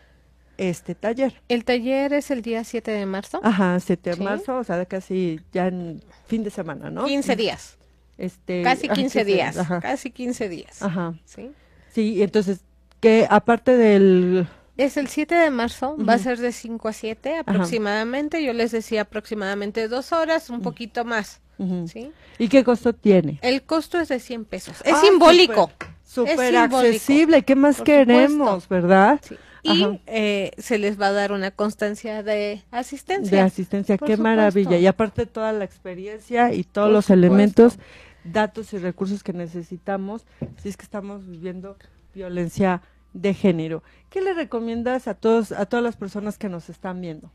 este 0.56 0.94
taller? 0.94 1.40
El 1.48 1.64
taller 1.64 2.12
es 2.12 2.30
el 2.30 2.42
día 2.42 2.64
7 2.64 2.90
de 2.90 3.06
marzo. 3.06 3.40
Ajá, 3.42 3.78
7 3.80 4.10
de 4.10 4.16
Sí. 4.16 4.22
marzo, 4.22 4.56
o 4.58 4.64
sea, 4.64 4.84
casi 4.86 5.40
ya 5.52 5.66
en 5.68 6.02
fin 6.26 6.42
de 6.44 6.50
semana, 6.50 6.90
¿no? 6.90 7.04
15 7.04 7.36
días. 7.36 7.76
Este, 8.16 8.62
Casi 8.62 8.86
ajá, 8.86 8.94
15 8.94 9.24
días. 9.24 9.58
Ajá. 9.58 9.80
Casi 9.80 10.10
15 10.10 10.48
días. 10.48 10.82
Ajá. 10.82 11.14
¿sí? 11.24 11.50
Sí, 11.92 12.22
entonces, 12.22 12.60
que 13.00 13.26
aparte 13.28 13.76
del... 13.76 14.46
Es 14.76 14.96
el 14.96 15.06
7 15.06 15.34
de 15.36 15.50
marzo, 15.50 15.96
va 15.98 16.14
a 16.14 16.18
ser 16.18 16.38
de 16.38 16.50
5 16.50 16.88
a 16.88 16.92
7 16.92 17.36
aproximadamente. 17.38 18.42
Yo 18.44 18.52
les 18.52 18.72
decía 18.72 19.02
aproximadamente 19.02 19.86
dos 19.86 20.12
horas, 20.12 20.50
un 20.50 20.62
poquito 20.62 21.04
más. 21.04 21.40
Ujú. 21.58 21.86
¿sí? 21.86 22.10
¿Y 22.38 22.48
qué 22.48 22.64
costo 22.64 22.92
tiene? 22.92 23.38
El 23.42 23.62
costo 23.62 24.00
es 24.00 24.08
de 24.08 24.18
100 24.18 24.44
pesos. 24.44 24.80
Es 24.84 24.94
Ah, 24.94 25.00
simbólico. 25.00 25.70
Súper 26.14 26.56
accesible, 26.56 27.42
¿qué 27.42 27.56
más 27.56 27.82
queremos, 27.82 28.68
verdad? 28.68 29.20
Sí. 29.22 29.36
Y 29.64 30.00
eh, 30.06 30.50
se 30.58 30.78
les 30.78 31.00
va 31.00 31.06
a 31.06 31.12
dar 31.12 31.32
una 31.32 31.50
constancia 31.50 32.22
de 32.22 32.62
asistencia. 32.70 33.38
De 33.38 33.42
asistencia, 33.42 33.96
Por 33.96 34.08
qué 34.08 34.16
maravilla. 34.18 34.76
Y 34.76 34.86
aparte 34.86 35.24
toda 35.24 35.52
la 35.52 35.64
experiencia 35.64 36.52
y 36.52 36.64
todos 36.64 36.88
Por 36.88 36.92
los 36.92 37.04
supuesto. 37.06 37.26
elementos, 37.26 37.78
datos 38.24 38.74
y 38.74 38.78
recursos 38.78 39.22
que 39.22 39.32
necesitamos 39.32 40.26
si 40.62 40.68
es 40.68 40.76
que 40.76 40.82
estamos 40.84 41.26
viviendo 41.26 41.78
violencia 42.14 42.82
de 43.14 43.32
género. 43.32 43.82
¿Qué 44.10 44.20
le 44.20 44.34
recomiendas 44.34 45.08
a 45.08 45.14
todos 45.14 45.50
a 45.50 45.64
todas 45.66 45.82
las 45.82 45.96
personas 45.96 46.36
que 46.36 46.50
nos 46.50 46.68
están 46.68 47.00
viendo? 47.00 47.32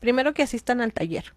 Primero 0.00 0.34
que 0.34 0.42
asistan 0.42 0.80
al 0.82 0.92
taller. 0.92 1.34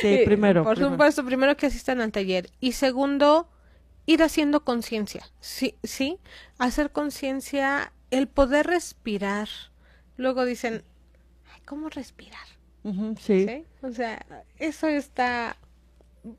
Sí, 0.00 0.22
primero. 0.24 0.64
Por 0.64 0.74
primero. 0.74 0.92
supuesto, 0.92 1.24
primero 1.24 1.56
que 1.56 1.66
asistan 1.66 2.00
al 2.00 2.10
taller. 2.12 2.50
Y 2.60 2.72
segundo, 2.72 3.48
ir 4.06 4.22
haciendo 4.22 4.64
conciencia. 4.64 5.28
Sí, 5.40 5.76
sí, 5.82 6.18
hacer 6.58 6.90
conciencia, 6.92 7.92
el 8.10 8.28
poder 8.28 8.66
respirar. 8.66 9.48
Luego 10.16 10.44
dicen, 10.44 10.84
"Ay, 11.52 11.60
¿cómo 11.66 11.88
respirar? 11.88 12.46
Sí. 13.18 13.46
¿Sí? 13.46 13.64
O 13.82 13.90
sea, 13.90 14.24
eso 14.58 14.86
está, 14.86 15.56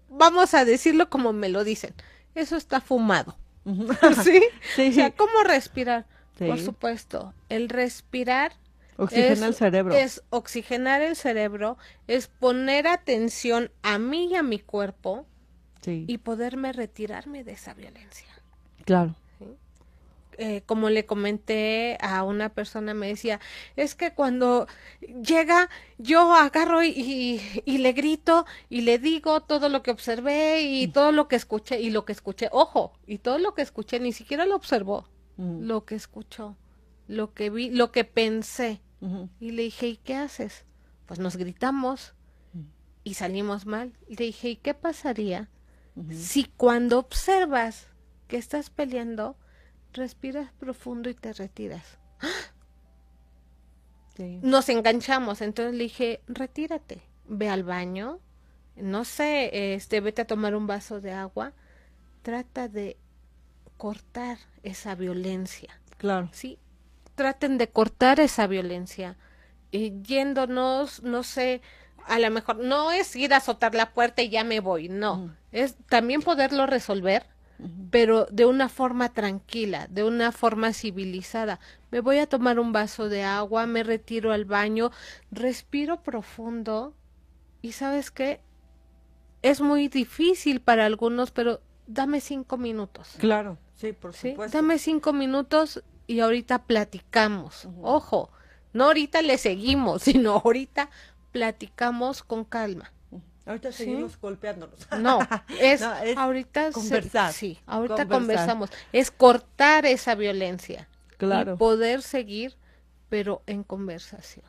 vamos 0.10 0.54
a 0.54 0.64
decirlo 0.64 1.10
como 1.10 1.34
me 1.34 1.50
lo 1.50 1.66
dicen, 1.66 1.94
eso 2.36 2.56
está 2.56 2.80
fumado. 2.80 3.38
¿Sí? 4.24 4.42
Sí. 4.76 4.90
O 4.90 4.94
sea, 4.94 5.12
¿cómo 5.12 5.44
respirar? 5.44 6.06
Por 6.38 6.60
supuesto, 6.60 7.34
el 7.50 7.68
respirar 7.68 8.54
Oxigena 8.98 9.48
el 9.48 9.54
cerebro. 9.54 9.96
Es 9.96 10.24
oxigenar 10.30 11.02
el 11.02 11.16
cerebro, 11.16 11.78
es 12.08 12.28
poner 12.28 12.88
atención 12.88 13.72
a 13.84 14.00
mí 14.00 14.30
y 14.32 14.36
a 14.36 14.44
mi 14.44 14.60
cuerpo 14.60 15.26
Sí, 15.82 16.06
y 16.08 16.18
poderme 16.18 16.74
retirarme 16.74 17.44
de 17.44 17.54
esa 17.54 17.74
violencia. 17.74 18.28
claro. 18.86 19.16
Eh, 20.40 20.62
como 20.68 20.92
le 20.92 21.08
comenté 21.08 21.98
a 22.00 22.22
una 22.24 22.50
persona, 22.50 22.94
me 22.94 23.08
decía, 23.08 23.40
es 23.76 23.96
que 23.96 24.14
cuando 24.14 24.68
llega, 25.24 25.68
yo 25.98 26.32
agarro 26.32 26.84
y, 26.84 26.90
y- 26.90 27.42
y 27.66 27.80
le 27.80 27.92
grito 27.94 28.46
y 28.70 28.82
le 28.82 29.00
digo 29.00 29.42
todo 29.42 29.68
lo 29.68 29.82
que 29.82 29.90
observé 29.90 30.60
Mm. 30.62 30.74
y 30.84 30.88
todo 30.90 31.12
lo 31.12 31.28
que 31.28 31.38
escuché 31.38 31.82
y 31.82 31.90
lo 31.90 32.06
que 32.06 32.12
escuché, 32.12 32.50
ojo, 32.52 32.94
y 33.08 33.18
todo 33.18 33.40
lo 33.40 33.56
que 33.56 33.64
escuché 33.64 34.00
ni 34.00 34.14
siquiera 34.14 34.46
lo 34.46 34.56
observó, 34.56 35.08
Mm. 35.38 35.62
lo 35.64 35.86
que 35.86 35.96
escuchó, 35.96 36.56
lo 37.08 37.34
que 37.34 37.50
vi, 37.50 37.72
lo 37.72 37.92
que 37.92 38.04
pensé. 38.04 38.80
Y 39.40 39.52
le 39.54 39.64
dije, 39.64 39.88
¿y 39.88 39.98
qué 39.98 40.16
haces? 40.18 40.66
Pues 41.08 41.20
nos 41.20 41.36
gritamos 41.36 42.14
y 43.04 43.16
salimos 43.16 43.66
mal. 43.66 43.92
Y 44.08 44.18
le 44.18 44.26
dije, 44.26 44.50
¿y 44.50 44.56
qué 44.58 44.76
pasaría 44.76 45.50
si 46.12 46.46
cuando 46.46 47.00
observas 47.00 47.88
que 48.28 48.38
estás 48.38 48.70
peleando, 48.70 49.38
respiras 49.94 50.52
profundo 50.54 51.10
y 51.10 51.14
te 51.14 51.34
retiras? 51.34 51.98
Sí. 54.16 54.40
Nos 54.42 54.68
enganchamos, 54.70 55.42
entonces 55.42 55.76
le 55.76 55.84
dije, 55.84 56.22
retírate, 56.28 57.04
ve 57.28 57.50
al 57.50 57.64
baño, 57.64 58.20
no 58.76 59.06
sé, 59.06 59.76
este, 59.76 60.02
vete 60.02 60.24
a 60.24 60.28
tomar 60.28 60.56
un 60.56 60.66
vaso 60.66 61.02
de 61.02 61.12
agua, 61.12 61.54
trata 62.24 62.68
de 62.68 62.98
cortar 63.78 64.40
esa 64.64 64.96
violencia. 64.96 65.80
Claro. 65.98 66.30
sí, 66.32 66.60
traten 67.16 67.58
de 67.58 67.70
cortar 67.70 68.20
esa 68.20 68.48
violencia, 68.48 69.18
y 69.72 70.02
yéndonos, 70.02 71.04
no 71.04 71.24
sé, 71.24 71.62
a 72.06 72.20
lo 72.20 72.32
mejor 72.32 72.58
no 72.58 72.92
es 72.92 73.16
ir 73.16 73.34
a 73.34 73.38
azotar 73.38 73.76
la 73.76 73.94
puerta 73.94 74.22
y 74.22 74.30
ya 74.30 74.44
me 74.44 74.60
voy, 74.60 74.90
no, 74.90 75.36
es 75.64 75.76
también 75.90 76.22
poderlo 76.22 76.66
resolver, 76.68 77.26
pero 77.90 78.26
de 78.32 78.46
una 78.46 78.70
forma 78.70 79.10
tranquila, 79.14 79.88
de 79.90 80.04
una 80.04 80.32
forma 80.32 80.74
civilizada. 80.74 81.60
Me 81.90 82.02
voy 82.02 82.20
a 82.20 82.28
tomar 82.28 82.60
un 82.60 82.72
vaso 82.72 83.10
de 83.10 83.24
agua, 83.24 83.66
me 83.66 83.84
retiro 83.84 84.32
al 84.32 84.46
baño, 84.46 84.92
respiro 85.32 86.04
profundo 86.04 86.94
y 87.62 87.72
sabes 87.72 88.12
qué, 88.12 88.42
es 89.42 89.62
muy 89.62 89.88
difícil 89.88 90.62
para 90.62 90.86
algunos, 90.86 91.32
pero 91.32 91.62
dame 91.88 92.22
cinco 92.22 92.58
minutos. 92.58 93.16
Claro. 93.18 93.58
Sí, 93.76 93.94
por 93.94 94.14
Sí, 94.14 94.32
supuesto. 94.32 94.58
dame 94.58 94.78
cinco 94.80 95.14
minutos 95.14 95.84
y 96.08 96.20
ahorita 96.20 96.64
platicamos. 96.66 97.68
Ojo, 97.82 98.32
no 98.74 98.86
ahorita 98.86 99.22
le 99.22 99.38
seguimos, 99.38 100.02
sino 100.04 100.34
ahorita 100.44 100.90
platicamos 101.32 102.24
con 102.24 102.44
calma. 102.44 102.92
Ahorita 103.48 103.72
Sí. 103.72 103.86
seguimos 103.86 104.20
golpeándonos. 104.20 104.80
No, 105.00 105.20
es, 105.60 105.82
No, 105.82 105.96
es 105.98 106.18
ahorita 106.18 106.68
se- 106.68 106.74
conversar, 106.74 107.34
sí, 107.34 107.58
ahorita 107.66 107.96
conversar. 108.08 108.20
conversamos. 108.20 108.70
Es 108.92 109.10
cortar 109.12 109.86
esa 109.86 110.16
violencia 110.16 110.88
Claro. 111.18 111.54
y 111.54 111.58
poder 111.58 112.02
seguir, 112.02 112.56
pero 113.10 113.42
en 113.48 113.64
conversación. 113.64 114.46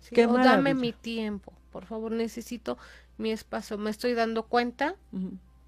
Sí, 0.00 0.14
Qué 0.14 0.26
o 0.26 0.34
dame 0.34 0.74
mi 0.74 0.92
tiempo, 0.92 1.54
por 1.70 1.86
favor, 1.86 2.12
necesito 2.12 2.76
mi 3.16 3.30
espacio. 3.32 3.78
Me 3.78 3.90
estoy 3.90 4.12
dando 4.14 4.42
cuenta 4.44 4.96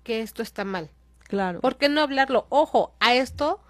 que 0.02 0.20
esto 0.20 0.42
está 0.42 0.64
mal. 0.64 0.90
Claro. 1.24 1.60
¿Por 1.60 1.76
qué 1.78 1.88
no 1.88 2.02
hablarlo? 2.02 2.46
Ojo, 2.50 2.94
a 3.00 3.14
esto 3.14 3.60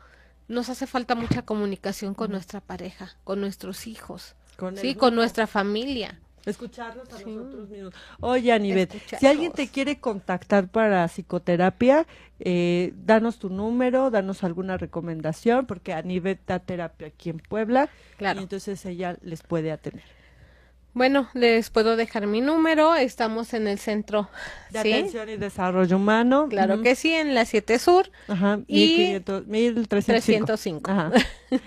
nos 0.49 0.69
hace 0.69 0.87
falta 0.87 1.15
mucha 1.15 1.43
comunicación 1.43 2.15
con 2.15 2.31
nuestra 2.33 2.61
pareja, 2.61 3.17
con 3.25 3.41
nuestros 3.41 3.87
hijos, 3.87 4.35
Con 4.57 4.77
sí, 4.77 4.95
con 4.97 5.15
nuestra 5.15 5.47
familia. 5.47 6.21
Escucharnos 6.47 7.13
a 7.13 7.19
Sí. 7.19 7.25
nosotros 7.27 7.69
mismos. 7.69 7.95
Oye, 8.21 8.53
Anivet, 8.53 8.93
si 9.19 9.27
alguien 9.27 9.53
te 9.53 9.69
quiere 9.69 9.99
contactar 9.99 10.69
para 10.69 11.07
psicoterapia, 11.09 12.07
eh, 12.41 12.93
danos 13.05 13.39
tu 13.39 13.51
número, 13.51 14.11
danos 14.11 14.45
alguna 14.45 14.77
recomendación, 14.79 15.67
porque 15.67 15.93
Anivet 15.93 16.41
da 16.47 16.61
terapia 16.61 17.09
aquí 17.09 17.31
en 17.31 17.39
Puebla, 17.39 17.89
Claro. 18.17 18.41
y 18.41 18.45
entonces 18.45 18.85
ella 18.87 19.17
les 19.23 19.43
puede 19.43 19.73
atender. 19.73 20.05
Bueno, 20.97 21.29
les 21.35 21.69
puedo 21.69 21.95
dejar 21.95 22.27
mi 22.27 22.41
número. 22.41 22.95
Estamos 22.95 23.53
en 23.53 23.67
el 23.67 23.79
centro. 23.79 24.31
De 24.71 24.81
¿sí? 24.81 24.95
atención 24.95 25.29
y 25.29 25.37
desarrollo 25.37 25.97
humano. 25.97 26.47
Claro 26.49 26.81
que 26.81 26.95
sí, 26.95 27.13
en 27.13 27.35
la 27.35 27.45
7 27.45 27.79
Sur. 27.79 28.11
Ajá, 28.29 28.61
y 28.67 29.21
1500, 29.21 29.47
1305. 29.47 30.47
305. 30.47 30.91
Ajá. 30.91 31.13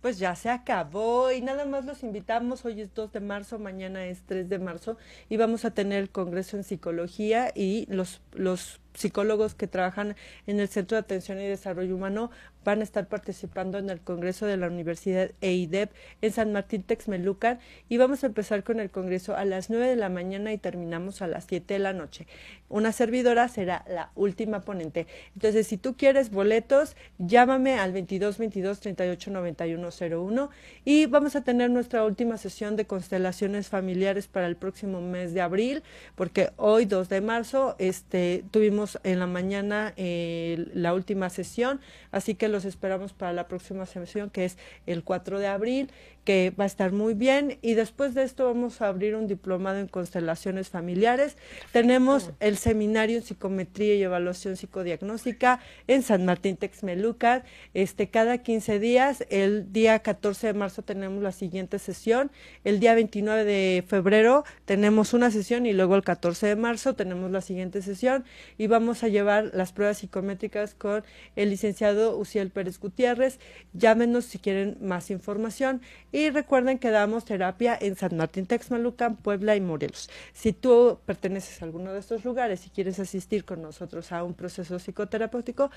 pues 0.00 0.18
ya 0.18 0.34
se 0.36 0.48
acabó 0.48 1.32
y 1.32 1.40
nada 1.40 1.64
más 1.64 1.84
los 1.84 2.02
invitamos. 2.02 2.64
Hoy 2.64 2.80
es 2.80 2.94
2 2.94 3.12
de 3.12 3.20
marzo, 3.20 3.58
mañana 3.58 4.06
es 4.06 4.22
3 4.26 4.48
de 4.48 4.58
marzo 4.58 4.96
y 5.28 5.36
vamos 5.36 5.64
a 5.64 5.72
tener 5.72 5.98
el 6.00 6.10
Congreso 6.10 6.56
en 6.56 6.62
Psicología 6.64 7.50
y 7.54 7.86
los, 7.88 8.20
los 8.32 8.80
psicólogos 8.98 9.54
que 9.54 9.66
trabajan 9.66 10.16
en 10.46 10.60
el 10.60 10.68
Centro 10.68 10.96
de 10.96 11.00
Atención 11.00 11.40
y 11.40 11.46
Desarrollo 11.46 11.94
Humano 11.94 12.30
van 12.64 12.80
a 12.80 12.84
estar 12.84 13.08
participando 13.08 13.78
en 13.78 13.88
el 13.88 14.00
Congreso 14.00 14.44
de 14.44 14.56
la 14.56 14.66
Universidad 14.66 15.30
EIDEP 15.40 15.90
en 16.20 16.32
San 16.32 16.52
Martín 16.52 16.82
Texmelucan 16.82 17.60
y 17.88 17.96
vamos 17.96 18.24
a 18.24 18.26
empezar 18.26 18.62
con 18.62 18.78
el 18.78 18.90
Congreso 18.90 19.36
a 19.36 19.44
las 19.46 19.70
9 19.70 19.86
de 19.86 19.96
la 19.96 20.08
mañana 20.08 20.52
y 20.52 20.58
terminamos 20.58 21.22
a 21.22 21.28
las 21.28 21.46
7 21.48 21.74
de 21.74 21.80
la 21.80 21.92
noche. 21.92 22.26
Una 22.68 22.92
servidora 22.92 23.48
será 23.48 23.84
la 23.88 24.10
última 24.14 24.60
ponente. 24.60 25.06
Entonces, 25.34 25.66
si 25.66 25.78
tú 25.78 25.96
quieres 25.96 26.30
boletos, 26.30 26.94
llámame 27.18 27.78
al 27.78 27.92
22 27.92 28.36
22 28.36 28.80
38 28.80 29.30
91 29.30 29.88
01 29.88 30.50
y 30.84 31.06
vamos 31.06 31.36
a 31.36 31.42
tener 31.42 31.70
nuestra 31.70 32.04
última 32.04 32.36
sesión 32.36 32.76
de 32.76 32.86
constelaciones 32.86 33.68
familiares 33.68 34.28
para 34.28 34.46
el 34.46 34.56
próximo 34.56 35.00
mes 35.00 35.32
de 35.32 35.40
abril, 35.40 35.82
porque 36.14 36.50
hoy 36.56 36.84
2 36.84 37.08
de 37.08 37.20
marzo 37.20 37.76
este 37.78 38.44
tuvimos 38.50 38.87
en 39.02 39.18
la 39.18 39.26
mañana 39.26 39.92
eh, 39.96 40.70
la 40.74 40.94
última 40.94 41.28
sesión, 41.30 41.80
así 42.10 42.34
que 42.34 42.48
los 42.48 42.64
esperamos 42.64 43.12
para 43.12 43.32
la 43.32 43.48
próxima 43.48 43.86
sesión 43.86 44.30
que 44.30 44.44
es 44.44 44.58
el 44.86 45.04
4 45.04 45.38
de 45.38 45.46
abril 45.46 45.90
que 46.28 46.52
va 46.60 46.64
a 46.64 46.66
estar 46.66 46.92
muy 46.92 47.14
bien. 47.14 47.56
Y 47.62 47.72
después 47.72 48.12
de 48.12 48.22
esto 48.22 48.44
vamos 48.44 48.82
a 48.82 48.88
abrir 48.88 49.14
un 49.14 49.26
diplomado 49.28 49.78
en 49.78 49.88
constelaciones 49.88 50.68
familiares. 50.68 51.38
Tenemos 51.72 52.32
el 52.38 52.58
seminario 52.58 53.16
en 53.16 53.22
psicometría 53.22 53.94
y 53.94 54.02
evaluación 54.02 54.58
psicodiagnóstica 54.58 55.60
en 55.86 56.02
San 56.02 56.26
Martín 56.26 56.58
Texmelucan. 56.58 57.44
Este, 57.72 58.10
cada 58.10 58.36
15 58.42 58.78
días, 58.78 59.24
el 59.30 59.72
día 59.72 60.00
14 60.00 60.48
de 60.48 60.52
marzo 60.52 60.82
tenemos 60.82 61.22
la 61.22 61.32
siguiente 61.32 61.78
sesión. 61.78 62.30
El 62.62 62.78
día 62.78 62.94
29 62.94 63.44
de 63.44 63.82
febrero 63.88 64.44
tenemos 64.66 65.14
una 65.14 65.30
sesión 65.30 65.64
y 65.64 65.72
luego 65.72 65.96
el 65.96 66.02
14 66.02 66.46
de 66.46 66.56
marzo 66.56 66.94
tenemos 66.94 67.30
la 67.30 67.40
siguiente 67.40 67.80
sesión 67.80 68.26
y 68.58 68.66
vamos 68.66 69.02
a 69.02 69.08
llevar 69.08 69.52
las 69.54 69.72
pruebas 69.72 69.96
psicométricas 69.96 70.74
con 70.74 71.04
el 71.36 71.48
licenciado 71.48 72.18
Uciel 72.18 72.50
Pérez 72.50 72.78
Gutiérrez. 72.78 73.38
Llámenos 73.72 74.26
si 74.26 74.38
quieren 74.38 74.76
más 74.82 75.10
información. 75.10 75.80
Y 76.17 76.17
recuerden 76.30 76.78
que 76.78 76.90
damos 76.90 77.24
terapia 77.24 77.78
en 77.80 77.96
San 77.96 78.16
Martín 78.16 78.46
Texmalucan, 78.46 79.16
Puebla 79.16 79.56
y 79.56 79.60
Morelos. 79.60 80.10
Si 80.32 80.52
tú 80.52 80.98
perteneces 81.06 81.62
a 81.62 81.64
alguno 81.64 81.92
de 81.92 82.00
estos 82.00 82.24
lugares 82.24 82.66
y 82.66 82.70
quieres 82.70 82.98
asistir 82.98 83.44
con 83.44 83.62
nosotros 83.62 84.10
a 84.12 84.24
un 84.24 84.34
proceso 84.34 84.78
psicoterapéutico, 84.78 85.70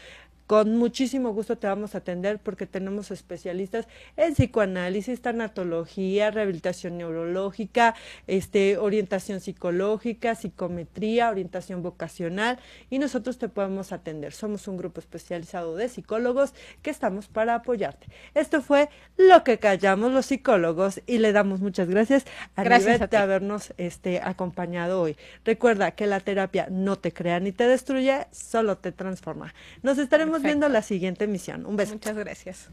con 0.48 0.76
muchísimo 0.76 1.34
gusto 1.34 1.58
te 1.58 1.68
vamos 1.68 1.96
a 1.96 2.00
atender 2.00 2.40
porque 2.40 2.66
tenemos 2.66 3.10
especialistas 3.12 3.88
en 4.18 4.34
psicoanálisis, 4.34 5.22
tanatología, 5.22 6.30
rehabilitación 6.30 6.98
neurológica, 6.98 7.96
este, 8.28 8.78
orientación 8.78 9.40
psicológica, 9.40 10.36
psicometría, 10.36 11.30
orientación 11.30 11.84
vocacional 11.84 12.60
y 12.90 13.00
nosotros 13.00 13.38
te 13.38 13.48
podemos 13.48 13.94
atender. 13.94 14.34
Somos 14.34 14.68
un 14.68 14.78
grupo 14.78 15.00
especializado 15.00 15.76
de 15.76 15.88
psicólogos 15.88 16.54
que 16.82 16.90
estamos 16.90 17.28
para 17.28 17.56
apoyarte. 17.56 18.08
Esto 18.34 18.62
fue 18.62 18.90
lo 19.18 19.44
que 19.46 19.58
callamos 19.58 20.12
los 20.12 20.31
psicólogos 20.32 21.02
y 21.08 21.18
le 21.18 21.34
damos 21.34 21.60
muchas 21.60 21.90
gracias 21.90 22.26
a 22.56 22.64
Gracias 22.64 23.10
de 23.10 23.18
habernos 23.18 23.74
este, 23.78 24.22
acompañado 24.22 25.02
hoy. 25.02 25.18
Recuerda 25.44 25.92
que 25.92 26.08
la 26.08 26.22
terapia 26.22 26.68
no 26.72 26.98
te 26.98 27.12
crea 27.12 27.42
ni 27.42 27.52
te 27.52 27.68
destruye, 27.68 28.28
solo 28.32 28.78
te 28.78 28.94
transforma. 28.94 29.54
Nos 29.84 29.98
estaremos 29.98 30.36
Perfecto. 30.36 30.48
viendo 30.48 30.66
en 30.68 30.74
la 30.74 30.82
siguiente 30.82 31.26
emisión. 31.26 31.66
Un 31.66 31.76
beso. 31.76 31.94
Muchas 31.94 32.16
gracias. 32.16 32.70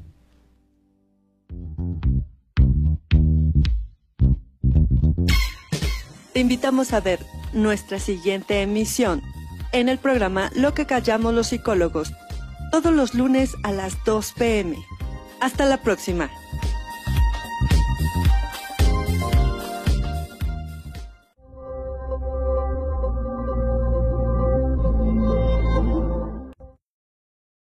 Te 6.32 6.40
invitamos 6.40 6.92
a 6.92 7.00
ver 7.00 7.18
nuestra 7.52 7.98
siguiente 7.98 8.62
emisión 8.62 9.20
en 9.72 9.88
el 9.88 9.98
programa 9.98 10.50
Lo 10.54 10.74
que 10.74 10.86
callamos 10.86 11.34
los 11.34 11.48
psicólogos, 11.48 12.12
todos 12.70 12.94
los 12.94 13.14
lunes 13.14 13.56
a 13.64 13.72
las 13.72 14.04
2 14.04 14.34
pm. 14.38 14.76
Hasta 15.40 15.66
la 15.66 15.78
próxima. 15.82 16.30